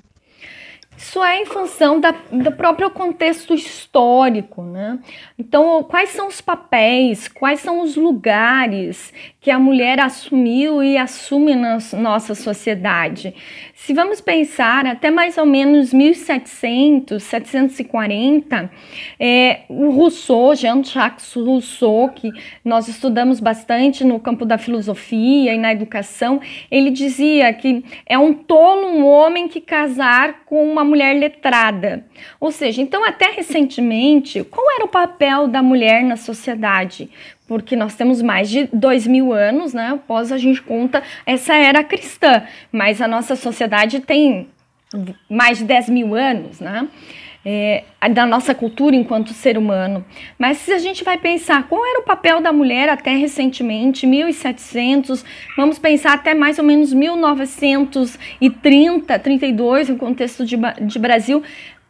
Isso 1.02 1.20
é 1.20 1.42
em 1.42 1.44
função 1.44 1.98
da, 1.98 2.14
do 2.30 2.52
próprio 2.52 2.88
contexto 2.88 3.52
histórico, 3.52 4.62
né? 4.62 5.00
Então, 5.36 5.82
quais 5.82 6.10
são 6.10 6.28
os 6.28 6.40
papéis, 6.40 7.26
quais 7.26 7.58
são 7.58 7.82
os 7.82 7.96
lugares 7.96 9.12
que 9.40 9.50
a 9.50 9.58
mulher 9.58 9.98
assumiu 9.98 10.80
e 10.80 10.96
assume 10.96 11.56
na 11.56 11.78
nossa 11.94 12.36
sociedade? 12.36 13.34
Se 13.74 13.92
vamos 13.92 14.20
pensar, 14.20 14.86
até 14.86 15.10
mais 15.10 15.36
ou 15.36 15.44
menos 15.44 15.92
1700, 15.92 17.20
740, 17.20 18.70
é, 19.18 19.62
o 19.68 19.90
Rousseau, 19.90 20.54
Jean-Jacques 20.54 21.34
Rousseau, 21.34 22.10
que 22.10 22.30
nós 22.64 22.86
estudamos 22.86 23.40
bastante 23.40 24.04
no 24.04 24.20
campo 24.20 24.44
da 24.44 24.56
filosofia 24.56 25.52
e 25.52 25.58
na 25.58 25.72
educação, 25.72 26.40
ele 26.70 26.92
dizia 26.92 27.52
que 27.52 27.84
é 28.06 28.16
um 28.16 28.32
tolo 28.32 28.86
um 28.86 29.04
homem 29.04 29.48
que 29.48 29.60
casar 29.60 30.44
com 30.44 30.64
uma 30.64 30.84
mulher 30.92 31.14
letrada. 31.14 32.04
Ou 32.38 32.52
seja, 32.52 32.82
então 32.82 33.04
até 33.04 33.30
recentemente, 33.30 34.44
qual 34.44 34.64
era 34.76 34.84
o 34.84 34.88
papel 34.88 35.48
da 35.48 35.62
mulher 35.62 36.02
na 36.04 36.16
sociedade? 36.16 37.10
porque 37.48 37.76
nós 37.76 37.94
temos 37.94 38.22
mais 38.22 38.48
de 38.48 38.66
dois 38.72 39.06
mil 39.06 39.30
anos, 39.30 39.74
né? 39.74 39.90
Após 39.92 40.32
a 40.32 40.38
gente 40.38 40.62
conta 40.62 41.02
essa 41.26 41.54
era 41.54 41.84
cristã, 41.84 42.44
mas 42.70 42.98
a 42.98 43.06
nossa 43.06 43.36
sociedade 43.36 44.00
tem 44.00 44.48
mais 45.28 45.58
de 45.58 45.64
10 45.64 45.88
mil 45.88 46.14
anos, 46.14 46.60
né? 46.60 46.88
É, 47.44 47.82
da 48.12 48.24
nossa 48.24 48.54
cultura 48.54 48.94
enquanto 48.94 49.32
ser 49.32 49.58
humano. 49.58 50.04
Mas 50.38 50.58
se 50.58 50.72
a 50.72 50.78
gente 50.78 51.02
vai 51.02 51.18
pensar 51.18 51.66
qual 51.68 51.84
era 51.84 51.98
o 51.98 52.04
papel 52.04 52.40
da 52.40 52.52
mulher 52.52 52.88
até 52.88 53.16
recentemente, 53.16 54.06
1700, 54.06 55.24
vamos 55.56 55.76
pensar 55.76 56.12
até 56.12 56.34
mais 56.34 56.60
ou 56.60 56.64
menos 56.64 56.92
1930, 56.92 59.18
32, 59.18 59.88
no 59.88 59.96
contexto 59.96 60.44
de, 60.44 60.56
de 60.82 60.98
Brasil, 61.00 61.42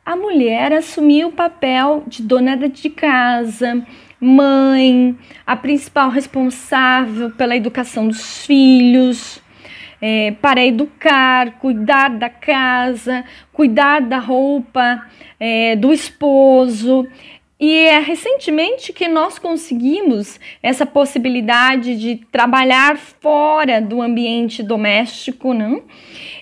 a 0.04 0.16
mulher 0.16 0.72
assumiu 0.72 1.28
o 1.28 1.32
papel 1.32 2.02
de 2.06 2.22
dona 2.22 2.56
de 2.56 2.90
casa, 2.90 3.86
mãe, 4.20 5.16
a 5.46 5.56
principal 5.56 6.08
responsável 6.08 7.30
pela 7.30 7.56
educação 7.56 8.08
dos 8.08 8.44
filhos, 8.44 9.40
é, 10.02 10.32
para 10.32 10.66
educar, 10.66 11.60
cuidar 11.60 12.10
da 12.10 12.28
casa, 12.28 13.24
cuidar 13.52 14.00
da 14.00 14.18
roupa 14.18 15.06
é, 15.38 15.76
do 15.76 15.92
esposo. 15.92 17.06
E 17.60 17.72
é 17.72 18.00
recentemente 18.00 18.92
que 18.92 19.06
nós 19.06 19.38
conseguimos 19.38 20.40
essa 20.60 20.84
possibilidade 20.84 21.96
de 21.96 22.16
trabalhar 22.32 22.98
fora 22.98 23.80
do 23.80 24.02
ambiente 24.02 24.64
doméstico, 24.64 25.54
né? 25.54 25.80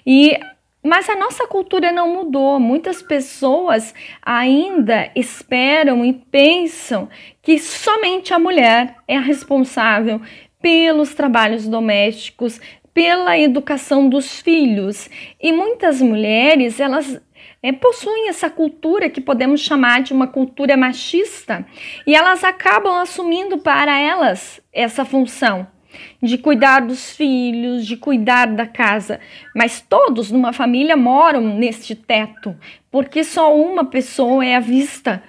E 0.06 0.38
mas 0.82 1.10
a 1.10 1.16
nossa 1.16 1.46
cultura 1.46 1.92
não 1.92 2.08
mudou. 2.08 2.58
Muitas 2.58 3.02
pessoas 3.02 3.94
ainda 4.22 5.10
esperam 5.14 6.02
e 6.02 6.14
pensam 6.14 7.06
que 7.42 7.58
somente 7.58 8.32
a 8.32 8.38
mulher 8.38 8.96
é 9.06 9.14
a 9.14 9.20
responsável 9.20 10.22
pelos 10.60 11.14
trabalhos 11.14 11.66
domésticos, 11.66 12.60
pela 13.00 13.38
educação 13.38 14.10
dos 14.10 14.42
filhos. 14.42 15.08
E 15.40 15.52
muitas 15.52 16.02
mulheres, 16.02 16.78
elas 16.78 17.18
é, 17.62 17.72
possuem 17.72 18.28
essa 18.28 18.50
cultura 18.50 19.08
que 19.08 19.22
podemos 19.22 19.62
chamar 19.62 20.02
de 20.02 20.12
uma 20.12 20.26
cultura 20.26 20.76
machista 20.76 21.64
e 22.06 22.14
elas 22.14 22.44
acabam 22.44 23.00
assumindo 23.00 23.56
para 23.56 23.98
elas 23.98 24.60
essa 24.70 25.02
função. 25.02 25.66
de 26.22 26.38
cuidar 26.38 26.80
dos 26.82 27.10
filhos, 27.10 27.84
de 27.84 27.96
cuidar 27.96 28.46
da 28.48 28.64
casa. 28.64 29.18
Mas 29.56 29.80
todos 29.80 30.30
numa 30.30 30.52
família 30.52 30.96
moram 30.96 31.40
neste 31.56 31.96
teto, 31.96 32.54
porque 32.92 33.24
só 33.24 33.56
uma 33.56 33.84
pessoa 33.84 34.44
é 34.44 34.54
à 34.54 34.60
vista 34.60 35.20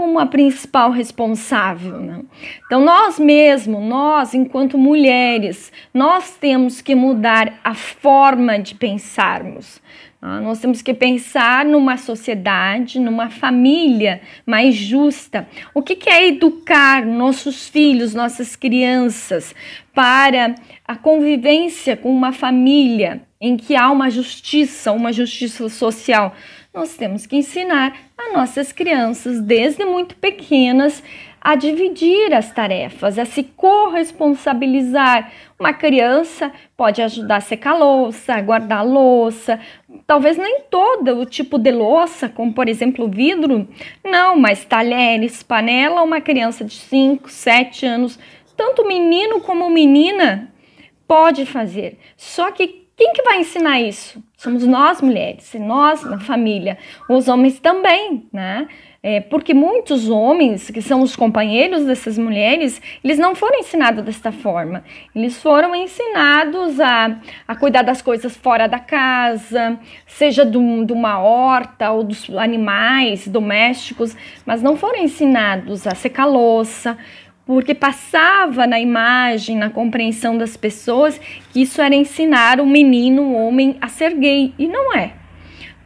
como 0.00 0.18
a 0.18 0.24
principal 0.24 0.90
responsável. 0.90 2.00
Né? 2.00 2.22
Então, 2.64 2.82
nós 2.82 3.18
mesmos, 3.18 3.84
nós, 3.84 4.32
enquanto 4.32 4.78
mulheres, 4.78 5.70
nós 5.92 6.38
temos 6.40 6.80
que 6.80 6.94
mudar 6.94 7.60
a 7.62 7.74
forma 7.74 8.58
de 8.58 8.74
pensarmos. 8.74 9.78
Né? 10.20 10.40
Nós 10.40 10.60
temos 10.60 10.82
que 10.82 10.92
pensar 10.92 11.64
numa 11.64 11.96
sociedade, 11.96 13.00
numa 13.00 13.30
família 13.30 14.20
mais 14.46 14.74
justa. 14.74 15.48
O 15.74 15.82
que, 15.82 15.96
que 15.96 16.10
é 16.10 16.28
educar 16.28 17.04
nossos 17.04 17.68
filhos, 17.68 18.14
nossas 18.14 18.56
crianças, 18.56 19.54
para 19.94 20.54
a 20.86 20.96
convivência 20.96 21.96
com 21.96 22.10
uma 22.10 22.32
família 22.32 23.22
em 23.40 23.56
que 23.56 23.74
há 23.74 23.90
uma 23.90 24.10
justiça, 24.10 24.92
uma 24.92 25.12
justiça 25.12 25.68
social? 25.68 26.34
nós 26.72 26.96
temos 26.96 27.26
que 27.26 27.36
ensinar 27.36 27.96
a 28.16 28.32
nossas 28.32 28.70
crianças, 28.70 29.40
desde 29.40 29.84
muito 29.84 30.14
pequenas, 30.14 31.02
a 31.40 31.54
dividir 31.54 32.34
as 32.34 32.52
tarefas, 32.52 33.18
a 33.18 33.24
se 33.24 33.42
corresponsabilizar. 33.42 35.32
Uma 35.58 35.72
criança 35.72 36.52
pode 36.76 37.00
ajudar 37.00 37.36
a 37.36 37.40
secar 37.40 37.74
louça, 37.74 38.34
a 38.34 38.42
guardar 38.42 38.84
louça, 38.86 39.58
talvez 40.06 40.36
nem 40.36 40.62
todo 40.70 41.18
o 41.18 41.24
tipo 41.24 41.58
de 41.58 41.70
louça, 41.70 42.28
como 42.28 42.52
por 42.52 42.68
exemplo 42.68 43.08
vidro, 43.08 43.66
não, 44.04 44.36
mas 44.36 44.64
talheres, 44.64 45.42
panela, 45.42 46.02
uma 46.02 46.20
criança 46.20 46.64
de 46.64 46.74
5, 46.74 47.30
7 47.30 47.86
anos, 47.86 48.18
tanto 48.56 48.86
menino 48.86 49.40
como 49.40 49.70
menina 49.70 50.52
pode 51.08 51.46
fazer. 51.46 51.98
Só 52.16 52.50
que 52.50 52.80
quem 52.96 53.14
que 53.14 53.22
vai 53.22 53.40
ensinar 53.40 53.80
isso? 53.80 54.22
Somos 54.36 54.66
nós 54.66 55.00
mulheres, 55.00 55.54
nós 55.58 56.04
na 56.04 56.20
família, 56.20 56.76
os 57.08 57.28
homens 57.28 57.58
também, 57.58 58.26
né? 58.30 58.68
É, 59.02 59.18
porque 59.18 59.54
muitos 59.54 60.10
homens, 60.10 60.70
que 60.70 60.82
são 60.82 61.00
os 61.00 61.16
companheiros 61.16 61.86
dessas 61.86 62.18
mulheres, 62.18 62.82
eles 63.02 63.18
não 63.18 63.34
foram 63.34 63.58
ensinados 63.58 64.04
desta 64.04 64.30
forma. 64.30 64.84
Eles 65.14 65.40
foram 65.40 65.74
ensinados 65.74 66.78
a, 66.78 67.16
a 67.48 67.56
cuidar 67.56 67.80
das 67.80 68.02
coisas 68.02 68.36
fora 68.36 68.66
da 68.66 68.78
casa, 68.78 69.78
seja 70.06 70.44
de 70.44 70.58
uma 70.58 71.18
horta 71.18 71.90
ou 71.90 72.04
dos 72.04 72.28
animais 72.36 73.26
domésticos, 73.26 74.14
mas 74.44 74.62
não 74.62 74.76
foram 74.76 75.02
ensinados 75.02 75.86
a 75.86 75.94
secar 75.94 76.26
louça, 76.26 76.98
porque 77.46 77.74
passava 77.74 78.66
na 78.66 78.78
imagem, 78.78 79.56
na 79.56 79.70
compreensão 79.70 80.36
das 80.36 80.58
pessoas, 80.58 81.18
que 81.50 81.62
isso 81.62 81.80
era 81.80 81.94
ensinar 81.94 82.60
o 82.60 82.66
menino, 82.66 83.22
o 83.22 83.34
homem, 83.34 83.78
a 83.80 83.88
ser 83.88 84.14
gay. 84.14 84.52
E 84.58 84.68
não 84.68 84.94
é. 84.94 85.14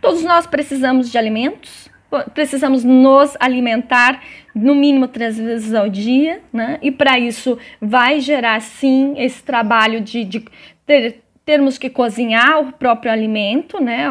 Todos 0.00 0.25
nós 0.25 0.49
precisamos 0.49 1.12
de 1.12 1.16
alimentos, 1.16 1.88
precisamos 2.33 2.85
nos 2.85 3.37
alimentar 3.40 4.23
no 4.54 4.75
mínimo 4.75 5.09
três 5.09 5.37
vezes 5.37 5.75
ao 5.75 5.88
dia, 5.88 6.40
né? 6.52 6.78
E 6.80 6.90
para 6.90 7.18
isso 7.18 7.59
vai 7.80 8.21
gerar 8.21 8.61
sim 8.61 9.14
esse 9.16 9.42
trabalho 9.42 10.00
de, 10.00 10.25
de 10.25 10.44
ter, 10.87 11.23
termos 11.44 11.76
que 11.76 11.90
cozinhar 11.90 12.61
o 12.61 12.73
próprio 12.73 13.12
alimento, 13.12 13.83
né? 13.83 14.06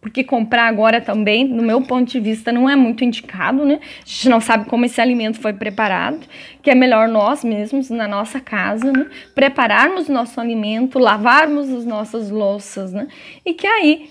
Porque 0.00 0.24
comprar 0.24 0.68
agora 0.68 1.00
também, 1.00 1.46
no 1.46 1.62
meu 1.62 1.82
ponto 1.82 2.10
de 2.10 2.20
vista, 2.20 2.50
não 2.50 2.68
é 2.68 2.74
muito 2.74 3.04
indicado, 3.04 3.64
né? 3.64 3.80
A 3.82 4.08
gente 4.08 4.28
não 4.28 4.40
sabe 4.40 4.64
como 4.66 4.84
esse 4.84 5.00
alimento 5.00 5.40
foi 5.40 5.52
preparado, 5.52 6.20
que 6.62 6.70
é 6.70 6.74
melhor 6.74 7.08
nós 7.08 7.44
mesmos, 7.44 7.90
na 7.90 8.08
nossa 8.08 8.40
casa, 8.40 8.90
né? 8.90 9.06
Prepararmos 9.34 10.08
nosso 10.08 10.40
alimento, 10.40 10.98
lavarmos 10.98 11.68
as 11.70 11.84
nossas 11.84 12.30
louças, 12.30 12.92
né? 12.92 13.08
E 13.44 13.52
que 13.52 13.66
aí 13.66 14.10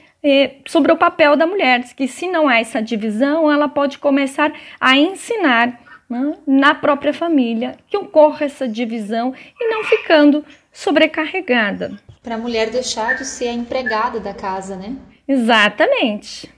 sobre 0.68 0.92
o 0.92 0.98
papel 0.98 1.36
da 1.36 1.46
mulher, 1.46 1.84
que 1.96 2.08
se 2.08 2.28
não 2.28 2.48
há 2.48 2.60
essa 2.60 2.82
divisão, 2.82 3.52
ela 3.52 3.68
pode 3.68 3.98
começar 4.00 4.52
a 4.80 4.98
ensinar 4.98 5.80
né, 6.10 6.34
na 6.46 6.74
própria 6.74 7.14
família 7.14 7.78
que 7.88 7.98
ocorra 7.98 8.46
essa 8.46 8.68
divisão 8.68 9.34
e 9.60 9.70
não 9.70 9.84
ficando 9.84 10.46
sobrecarregada 10.72 12.00
para 12.28 12.36
a 12.36 12.38
mulher 12.38 12.70
deixar 12.70 13.16
de 13.16 13.24
ser 13.24 13.48
a 13.48 13.54
empregada 13.54 14.20
da 14.20 14.34
casa, 14.34 14.76
né? 14.76 14.98
Exatamente. 15.26 16.54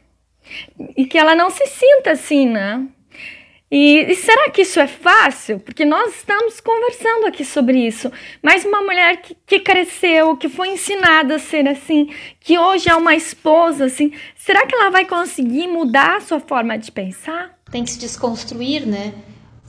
E 0.97 1.05
que 1.05 1.15
ela 1.15 1.35
não 1.35 1.51
se 1.51 1.63
sinta 1.67 2.09
assim, 2.13 2.49
né? 2.49 2.87
E, 3.71 4.11
e, 4.11 4.15
será 4.15 4.49
que 4.49 4.63
isso 4.63 4.79
é 4.79 4.87
fácil? 4.87 5.59
Porque 5.59 5.85
nós 5.85 6.15
estamos 6.15 6.59
conversando 6.59 7.27
aqui 7.27 7.45
sobre 7.45 7.85
isso. 7.85 8.11
Mas 8.41 8.65
uma 8.65 8.81
mulher 8.81 9.17
que, 9.17 9.37
que 9.45 9.59
cresceu, 9.59 10.35
que 10.35 10.49
foi 10.49 10.69
ensinada 10.69 11.35
a 11.35 11.39
ser 11.39 11.67
assim, 11.67 12.09
que 12.39 12.57
hoje 12.57 12.89
é 12.89 12.95
uma 12.95 13.15
esposa 13.15 13.85
assim, 13.85 14.11
será 14.35 14.65
que 14.65 14.73
ela 14.73 14.89
vai 14.89 15.05
conseguir 15.05 15.67
mudar 15.67 16.17
a 16.17 16.21
sua 16.21 16.39
forma 16.39 16.77
de 16.77 16.91
pensar? 16.91 17.57
Tem 17.71 17.83
que 17.83 17.91
se 17.91 17.99
desconstruir, 17.99 18.87
né? 18.87 19.13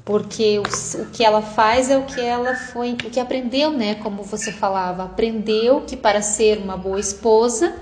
porque 0.03 0.59
o, 0.59 0.63
o, 1.03 1.07
que 1.11 1.23
ela 1.23 1.41
faz 1.41 1.89
é 1.89 1.97
o 1.97 2.05
que 2.05 2.21
ela 2.21 2.57
foi, 2.57 2.95
o 2.95 2.97
que 2.97 3.21
aprendeu, 3.21 3.71
né? 3.71 3.95
Como 3.97 4.25
você 4.25 4.51
falava, 4.51 5.05
aprendeu 5.05 5.83
que 5.83 5.97
para 5.97 6.21
ser 6.21 6.59
uma 6.59 6.77
boa 6.77 6.99
esposa 6.99 7.77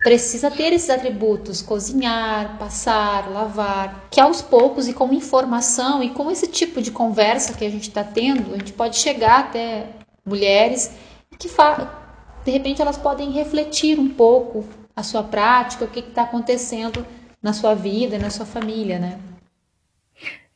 precisa 0.00 0.50
ter 0.50 0.72
esses 0.72 0.90
atributos: 0.90 1.62
cozinhar, 1.62 2.58
passar, 2.58 3.30
lavar. 3.30 4.08
Que 4.10 4.20
aos 4.20 4.42
poucos 4.42 4.88
e 4.88 4.92
com 4.92 5.12
informação 5.12 6.02
e 6.02 6.10
com 6.10 6.30
esse 6.30 6.48
tipo 6.48 6.82
de 6.82 6.90
conversa 6.90 7.54
que 7.54 7.64
a 7.64 7.70
gente 7.70 7.88
está 7.88 8.02
tendo, 8.02 8.54
a 8.54 8.58
gente 8.58 8.72
pode 8.72 8.96
chegar 8.96 9.40
até 9.40 9.90
mulheres 10.24 10.90
que 11.38 11.48
de 12.44 12.50
repente 12.50 12.82
elas 12.82 12.98
podem 12.98 13.30
refletir 13.30 13.98
um 13.98 14.08
pouco 14.08 14.64
a 14.94 15.02
sua 15.02 15.22
prática, 15.22 15.84
o 15.84 15.88
que 15.88 16.00
está 16.00 16.22
acontecendo 16.22 17.06
na 17.42 17.52
sua 17.52 17.74
vida, 17.74 18.18
na 18.18 18.28
sua 18.28 18.44
família, 18.44 18.98
né? 18.98 19.18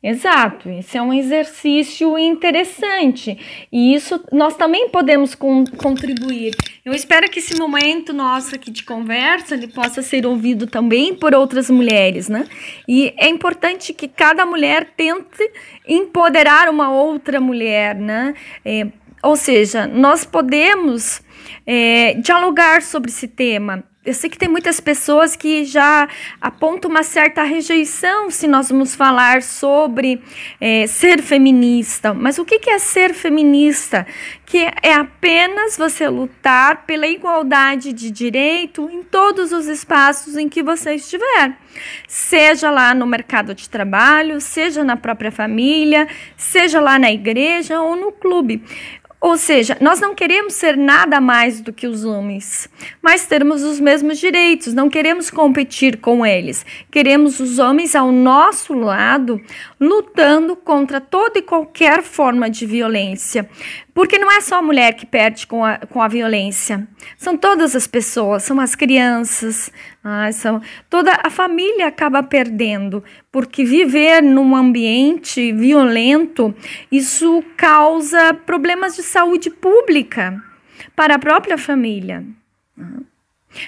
Exato, 0.07 0.69
esse 0.69 0.99
é 0.99 1.01
um 1.01 1.11
exercício 1.11 2.15
interessante 2.15 3.67
e 3.71 3.95
isso 3.95 4.23
nós 4.31 4.55
também 4.55 4.87
podemos 4.89 5.33
com, 5.33 5.63
contribuir. 5.65 6.53
Eu 6.85 6.93
espero 6.93 7.27
que 7.27 7.39
esse 7.39 7.57
momento 7.57 8.13
nosso 8.13 8.53
aqui 8.53 8.69
de 8.69 8.83
conversa 8.83 9.55
ele 9.55 9.67
possa 9.67 10.03
ser 10.03 10.27
ouvido 10.27 10.67
também 10.67 11.15
por 11.15 11.33
outras 11.33 11.71
mulheres, 11.71 12.29
né? 12.29 12.45
E 12.87 13.15
é 13.17 13.27
importante 13.27 13.93
que 13.93 14.07
cada 14.07 14.45
mulher 14.45 14.93
tente 14.95 15.51
empoderar 15.87 16.69
uma 16.69 16.91
outra 16.91 17.41
mulher, 17.41 17.95
né? 17.95 18.35
É, 18.63 18.85
ou 19.23 19.35
seja, 19.35 19.87
nós 19.87 20.23
podemos 20.23 21.19
é, 21.65 22.13
dialogar 22.13 22.83
sobre 22.83 23.09
esse 23.09 23.27
tema 23.27 23.83
eu 24.05 24.13
sei 24.13 24.29
que 24.29 24.37
tem 24.37 24.47
muitas 24.47 24.79
pessoas 24.79 25.35
que 25.35 25.65
já 25.65 26.07
apontam 26.39 26.91
uma 26.91 27.01
certa 27.01 27.43
rejeição 27.43 28.29
se 28.29 28.47
nós 28.47 28.69
vamos 28.69 28.93
falar 28.93 29.41
sobre 29.41 30.21
é, 30.61 30.85
ser 30.85 31.21
feminista. 31.23 32.13
Mas 32.13 32.37
o 32.37 32.45
que 32.45 32.69
é 32.69 32.77
ser 32.77 33.13
feminista? 33.13 34.05
Que 34.45 34.69
é 34.83 34.93
apenas 34.93 35.75
você 35.75 36.07
lutar 36.07 36.85
pela 36.85 37.07
igualdade 37.07 37.91
de 37.91 38.11
direito 38.11 38.87
em 38.91 39.01
todos 39.01 39.51
os 39.51 39.65
espaços 39.65 40.37
em 40.37 40.47
que 40.47 40.61
você 40.61 40.93
estiver. 40.95 41.57
Seja 42.07 42.69
lá 42.69 42.93
no 42.93 43.07
mercado 43.07 43.55
de 43.55 43.67
trabalho, 43.67 44.39
seja 44.39 44.83
na 44.83 44.95
própria 44.95 45.31
família, 45.31 46.07
seja 46.37 46.79
lá 46.79 46.99
na 46.99 47.11
igreja 47.11 47.81
ou 47.81 47.95
no 47.95 48.11
clube. 48.11 48.63
Ou 49.25 49.37
seja, 49.37 49.75
nós 49.81 49.99
não 49.99 50.13
queremos 50.13 50.53
ser 50.53 50.77
nada 50.77 51.19
mais 51.19 51.59
do 51.59 51.73
que 51.73 51.87
os 51.87 52.05
homens, 52.05 52.69
mas 53.01 53.25
termos 53.25 53.63
os 53.63 53.79
mesmos 53.79 54.19
direitos, 54.19 54.71
não 54.71 54.87
queremos 54.87 55.31
competir 55.31 55.97
com 55.97 56.23
eles. 56.23 56.63
Queremos 56.91 57.39
os 57.39 57.57
homens 57.57 57.95
ao 57.95 58.11
nosso 58.11 58.71
lado, 58.75 59.41
lutando 59.79 60.55
contra 60.55 61.01
toda 61.01 61.39
e 61.39 61.41
qualquer 61.41 62.03
forma 62.03 62.51
de 62.51 62.67
violência. 62.67 63.49
Porque 63.95 64.19
não 64.19 64.31
é 64.31 64.41
só 64.41 64.59
a 64.59 64.61
mulher 64.61 64.93
que 64.93 65.07
perde 65.07 65.47
com 65.47 65.65
a, 65.65 65.77
com 65.77 66.03
a 66.03 66.07
violência, 66.07 66.87
são 67.17 67.35
todas 67.35 67.75
as 67.75 67.87
pessoas, 67.87 68.43
são 68.43 68.59
as 68.59 68.75
crianças, 68.75 69.71
ah, 70.07 70.31
são, 70.31 70.61
toda 70.87 71.19
a 71.23 71.31
família 71.31 71.87
acaba 71.87 72.21
perdendo, 72.21 73.03
porque 73.31 73.65
viver 73.65 74.21
num 74.21 74.55
ambiente 74.55 75.51
violento, 75.51 76.53
isso 76.91 77.43
causa 77.57 78.31
problemas 78.31 78.95
de 78.95 79.01
saúde 79.01 79.49
pública 79.49 80.39
para 80.95 81.15
a 81.15 81.19
própria 81.19 81.57
família. 81.57 82.23
Ah. 82.79 82.99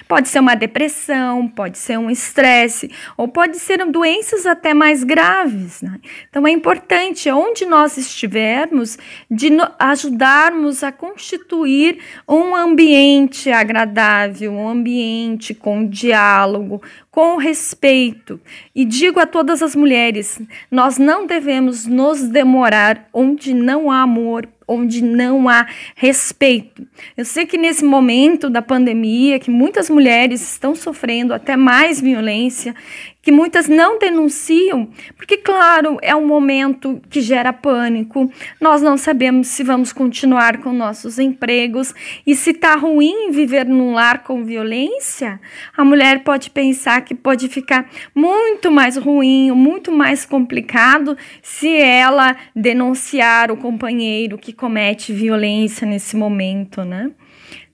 Pode 0.06 0.28
ser 0.28 0.40
uma 0.40 0.54
depressão, 0.54 1.48
pode 1.48 1.78
ser 1.78 1.98
um 1.98 2.10
estresse, 2.10 2.90
ou 3.16 3.28
pode 3.28 3.58
ser 3.58 3.84
doenças 3.86 4.46
até 4.46 4.74
mais 4.74 5.04
graves. 5.04 5.82
Né? 5.82 5.98
Então 6.28 6.46
é 6.46 6.50
importante, 6.50 7.30
onde 7.30 7.66
nós 7.66 7.96
estivermos, 7.96 8.98
de 9.30 9.50
ajudarmos 9.78 10.82
a 10.82 10.92
constituir 10.92 11.98
um 12.28 12.54
ambiente 12.54 13.50
agradável, 13.50 14.52
um 14.52 14.68
ambiente 14.68 15.54
com 15.54 15.86
diálogo, 15.86 16.82
com 17.10 17.36
respeito. 17.36 18.40
E 18.74 18.84
digo 18.84 19.18
a 19.18 19.26
todas 19.26 19.62
as 19.62 19.74
mulheres: 19.74 20.40
nós 20.70 20.98
não 20.98 21.26
devemos 21.26 21.86
nos 21.86 22.22
demorar 22.22 23.08
onde 23.12 23.54
não 23.54 23.90
há 23.90 24.02
amor 24.02 24.48
onde 24.68 25.02
não 25.02 25.48
há 25.48 25.66
respeito. 25.96 26.86
Eu 27.16 27.24
sei 27.24 27.46
que 27.46 27.56
nesse 27.56 27.84
momento 27.84 28.50
da 28.50 28.60
pandemia, 28.60 29.38
que 29.38 29.50
muitas 29.50 29.88
mulheres 29.88 30.42
estão 30.42 30.74
sofrendo 30.74 31.32
até 31.32 31.56
mais 31.56 32.00
violência, 32.00 32.74
que 33.28 33.32
muitas 33.32 33.68
não 33.68 33.98
denunciam, 33.98 34.88
porque, 35.14 35.36
claro, 35.36 35.98
é 36.00 36.16
um 36.16 36.26
momento 36.26 36.98
que 37.10 37.20
gera 37.20 37.52
pânico, 37.52 38.32
nós 38.58 38.80
não 38.80 38.96
sabemos 38.96 39.48
se 39.48 39.62
vamos 39.62 39.92
continuar 39.92 40.62
com 40.62 40.72
nossos 40.72 41.18
empregos 41.18 41.94
e 42.26 42.34
se 42.34 42.52
está 42.52 42.74
ruim 42.74 43.30
viver 43.30 43.66
num 43.66 43.92
lar 43.92 44.22
com 44.22 44.46
violência, 44.46 45.38
a 45.76 45.84
mulher 45.84 46.24
pode 46.24 46.48
pensar 46.48 47.02
que 47.02 47.14
pode 47.14 47.48
ficar 47.48 47.90
muito 48.14 48.70
mais 48.70 48.96
ruim, 48.96 49.50
muito 49.50 49.92
mais 49.92 50.24
complicado 50.24 51.14
se 51.42 51.68
ela 51.76 52.34
denunciar 52.56 53.50
o 53.52 53.58
companheiro 53.58 54.38
que 54.38 54.54
comete 54.54 55.12
violência 55.12 55.86
nesse 55.86 56.16
momento, 56.16 56.82
né? 56.82 57.10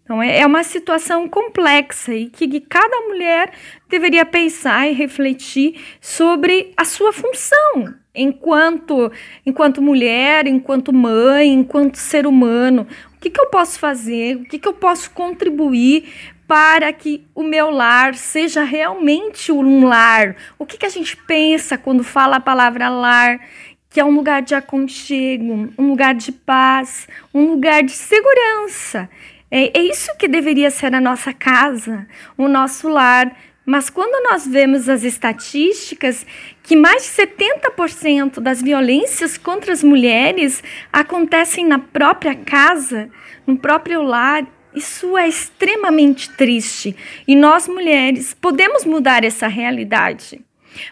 Então, 0.05 0.23
é, 0.23 0.40
é 0.40 0.47
uma 0.47 0.62
situação 0.62 1.27
complexa 1.29 2.14
e 2.14 2.29
que 2.29 2.61
cada 2.61 3.01
mulher 3.09 3.51
deveria 3.88 4.25
pensar 4.27 4.87
e 4.87 4.93
refletir 4.93 5.81
sobre 6.01 6.73
a 6.77 6.85
sua 6.85 7.12
função 7.12 7.95
enquanto, 8.14 9.11
enquanto 9.45 9.83
mulher, 9.83 10.47
enquanto 10.47 10.93
mãe, 10.93 11.49
enquanto 11.53 11.97
ser 11.97 12.27
humano. 12.27 12.87
O 13.17 13.21
que, 13.21 13.31
que 13.31 13.40
eu 13.40 13.47
posso 13.47 13.79
fazer? 13.79 14.37
O 14.37 14.45
que, 14.45 14.59
que 14.59 14.69
eu 14.69 14.75
posso 14.75 15.11
contribuir 15.11 16.12
para 16.47 16.93
que 16.93 17.27
o 17.35 17.43
meu 17.43 17.71
lar 17.71 18.14
seja 18.14 18.62
realmente 18.62 19.51
um 19.51 19.87
lar? 19.87 20.37
O 20.59 20.67
que, 20.67 20.77
que 20.77 20.87
a 20.87 20.90
gente 20.90 21.17
pensa 21.17 21.79
quando 21.79 22.05
fala 22.05 22.37
a 22.37 22.40
palavra 22.40 22.90
lar? 22.90 23.40
Que 23.88 24.01
é 24.01 24.05
um 24.05 24.14
lugar 24.14 24.43
de 24.43 24.55
aconchego, 24.55 25.73
um 25.79 25.88
lugar 25.88 26.14
de 26.14 26.31
paz, 26.31 27.09
um 27.33 27.47
lugar 27.47 27.83
de 27.83 27.93
segurança. 27.93 29.09
É, 29.57 29.79
é 29.79 29.83
isso 29.85 30.11
que 30.19 30.27
deveria 30.27 30.69
ser 30.69 30.93
a 30.93 31.01
nossa 31.01 31.33
casa, 31.33 32.09
o 32.37 32.49
nosso 32.49 32.88
lar. 32.88 33.37
Mas 33.64 33.88
quando 33.88 34.29
nós 34.29 34.45
vemos 34.45 34.88
as 34.88 35.05
estatísticas 35.05 36.27
que 36.61 36.75
mais 36.75 37.05
de 37.05 37.11
70% 37.11 38.40
das 38.40 38.61
violências 38.61 39.38
contra 39.38 39.73
as 39.73 39.85
mulheres 39.85 40.61
acontecem 40.93 41.64
na 41.64 41.79
própria 41.79 42.35
casa, 42.35 43.09
no 43.47 43.57
próprio 43.57 44.03
lar, 44.03 44.45
isso 44.75 45.17
é 45.17 45.29
extremamente 45.29 46.31
triste. 46.31 46.97
E 47.25 47.37
nós 47.37 47.69
mulheres 47.69 48.35
podemos 48.35 48.85
mudar 48.85 49.23
essa 49.23 49.47
realidade 49.47 50.45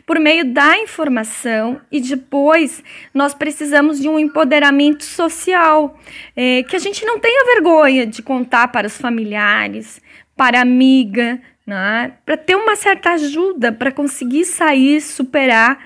por 0.06 0.18
meio 0.18 0.52
da 0.52 0.78
informação 0.78 1.80
e 1.90 2.00
depois 2.00 2.82
nós 3.12 3.34
precisamos 3.34 4.00
de 4.00 4.08
um 4.08 4.18
empoderamento 4.18 5.04
social, 5.04 5.98
é, 6.36 6.62
que 6.62 6.76
a 6.76 6.78
gente 6.78 7.04
não 7.04 7.18
tenha 7.18 7.44
vergonha 7.54 8.06
de 8.06 8.22
contar 8.22 8.68
para 8.68 8.86
os 8.86 8.96
familiares, 8.96 10.00
para 10.36 10.58
a 10.58 10.62
amiga, 10.62 11.40
né, 11.66 12.14
para 12.24 12.36
ter 12.36 12.56
uma 12.56 12.76
certa 12.76 13.10
ajuda 13.10 13.72
para 13.72 13.92
conseguir 13.92 14.44
sair, 14.44 15.00
superar 15.00 15.78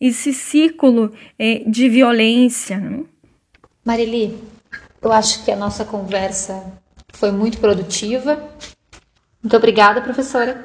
esse 0.00 0.32
ciclo 0.32 1.12
é, 1.38 1.62
de 1.66 1.88
violência. 1.88 2.76
Né? 2.78 3.04
Marili, 3.84 4.36
eu 5.00 5.12
acho 5.12 5.44
que 5.44 5.50
a 5.50 5.56
nossa 5.56 5.84
conversa 5.84 6.72
foi 7.12 7.30
muito 7.30 7.58
produtiva. 7.58 8.50
Muito 9.42 9.56
obrigada, 9.56 10.00
professora. 10.00 10.62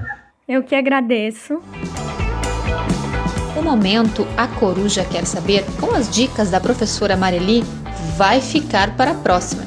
Eu 0.48 0.64
que 0.64 0.76
agradeço. 0.76 1.62
Momento 3.68 4.26
A 4.38 4.48
Coruja 4.48 5.04
Quer 5.04 5.26
Saber, 5.26 5.66
com 5.78 5.94
as 5.94 6.10
dicas 6.10 6.50
da 6.50 6.58
professora 6.58 7.18
Mareli, 7.18 7.66
vai 8.16 8.40
ficar 8.40 8.96
para 8.96 9.12
a 9.12 9.16
próxima. 9.16 9.62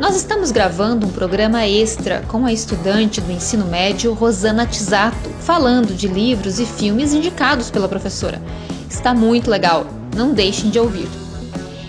Nós 0.00 0.16
estamos 0.16 0.50
gravando 0.50 1.06
um 1.06 1.10
programa 1.10 1.66
extra 1.66 2.22
com 2.26 2.46
a 2.46 2.52
estudante 2.54 3.20
do 3.20 3.30
ensino 3.30 3.66
médio 3.66 4.14
Rosana 4.14 4.64
Tisato, 4.64 5.28
falando 5.40 5.94
de 5.94 6.08
livros 6.08 6.58
e 6.58 6.64
filmes 6.64 7.12
indicados 7.12 7.70
pela 7.70 7.86
professora. 7.86 8.40
Está 8.88 9.12
muito 9.12 9.50
legal, 9.50 9.86
não 10.16 10.32
deixem 10.32 10.70
de 10.70 10.78
ouvir. 10.78 11.06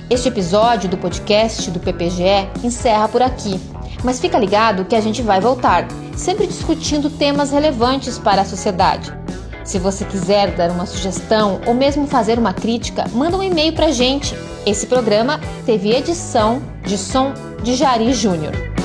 Este 0.09 0.27
episódio 0.27 0.89
do 0.89 0.97
podcast 0.97 1.71
do 1.71 1.79
PPGE 1.79 2.49
encerra 2.61 3.07
por 3.07 3.21
aqui, 3.21 3.57
mas 4.03 4.19
fica 4.19 4.37
ligado 4.37 4.83
que 4.83 4.95
a 4.95 5.01
gente 5.01 5.21
vai 5.21 5.39
voltar, 5.39 5.87
sempre 6.17 6.45
discutindo 6.45 7.09
temas 7.09 7.51
relevantes 7.51 8.19
para 8.19 8.41
a 8.41 8.45
sociedade. 8.45 9.17
Se 9.69 9.77
você 9.77 10.03
quiser 10.03 10.55
dar 10.55 10.71
uma 10.71 10.87
sugestão 10.87 11.61
ou 11.67 11.75
mesmo 11.75 12.07
fazer 12.07 12.39
uma 12.39 12.51
crítica, 12.51 13.05
manda 13.13 13.37
um 13.37 13.43
e-mail 13.43 13.71
para 13.71 13.91
gente. 13.91 14.33
Esse 14.65 14.87
programa 14.87 15.39
teve 15.63 15.91
edição 15.91 16.59
de 16.83 16.97
som 16.97 17.35
de 17.61 17.75
Jari 17.75 18.11
Júnior. 18.11 18.78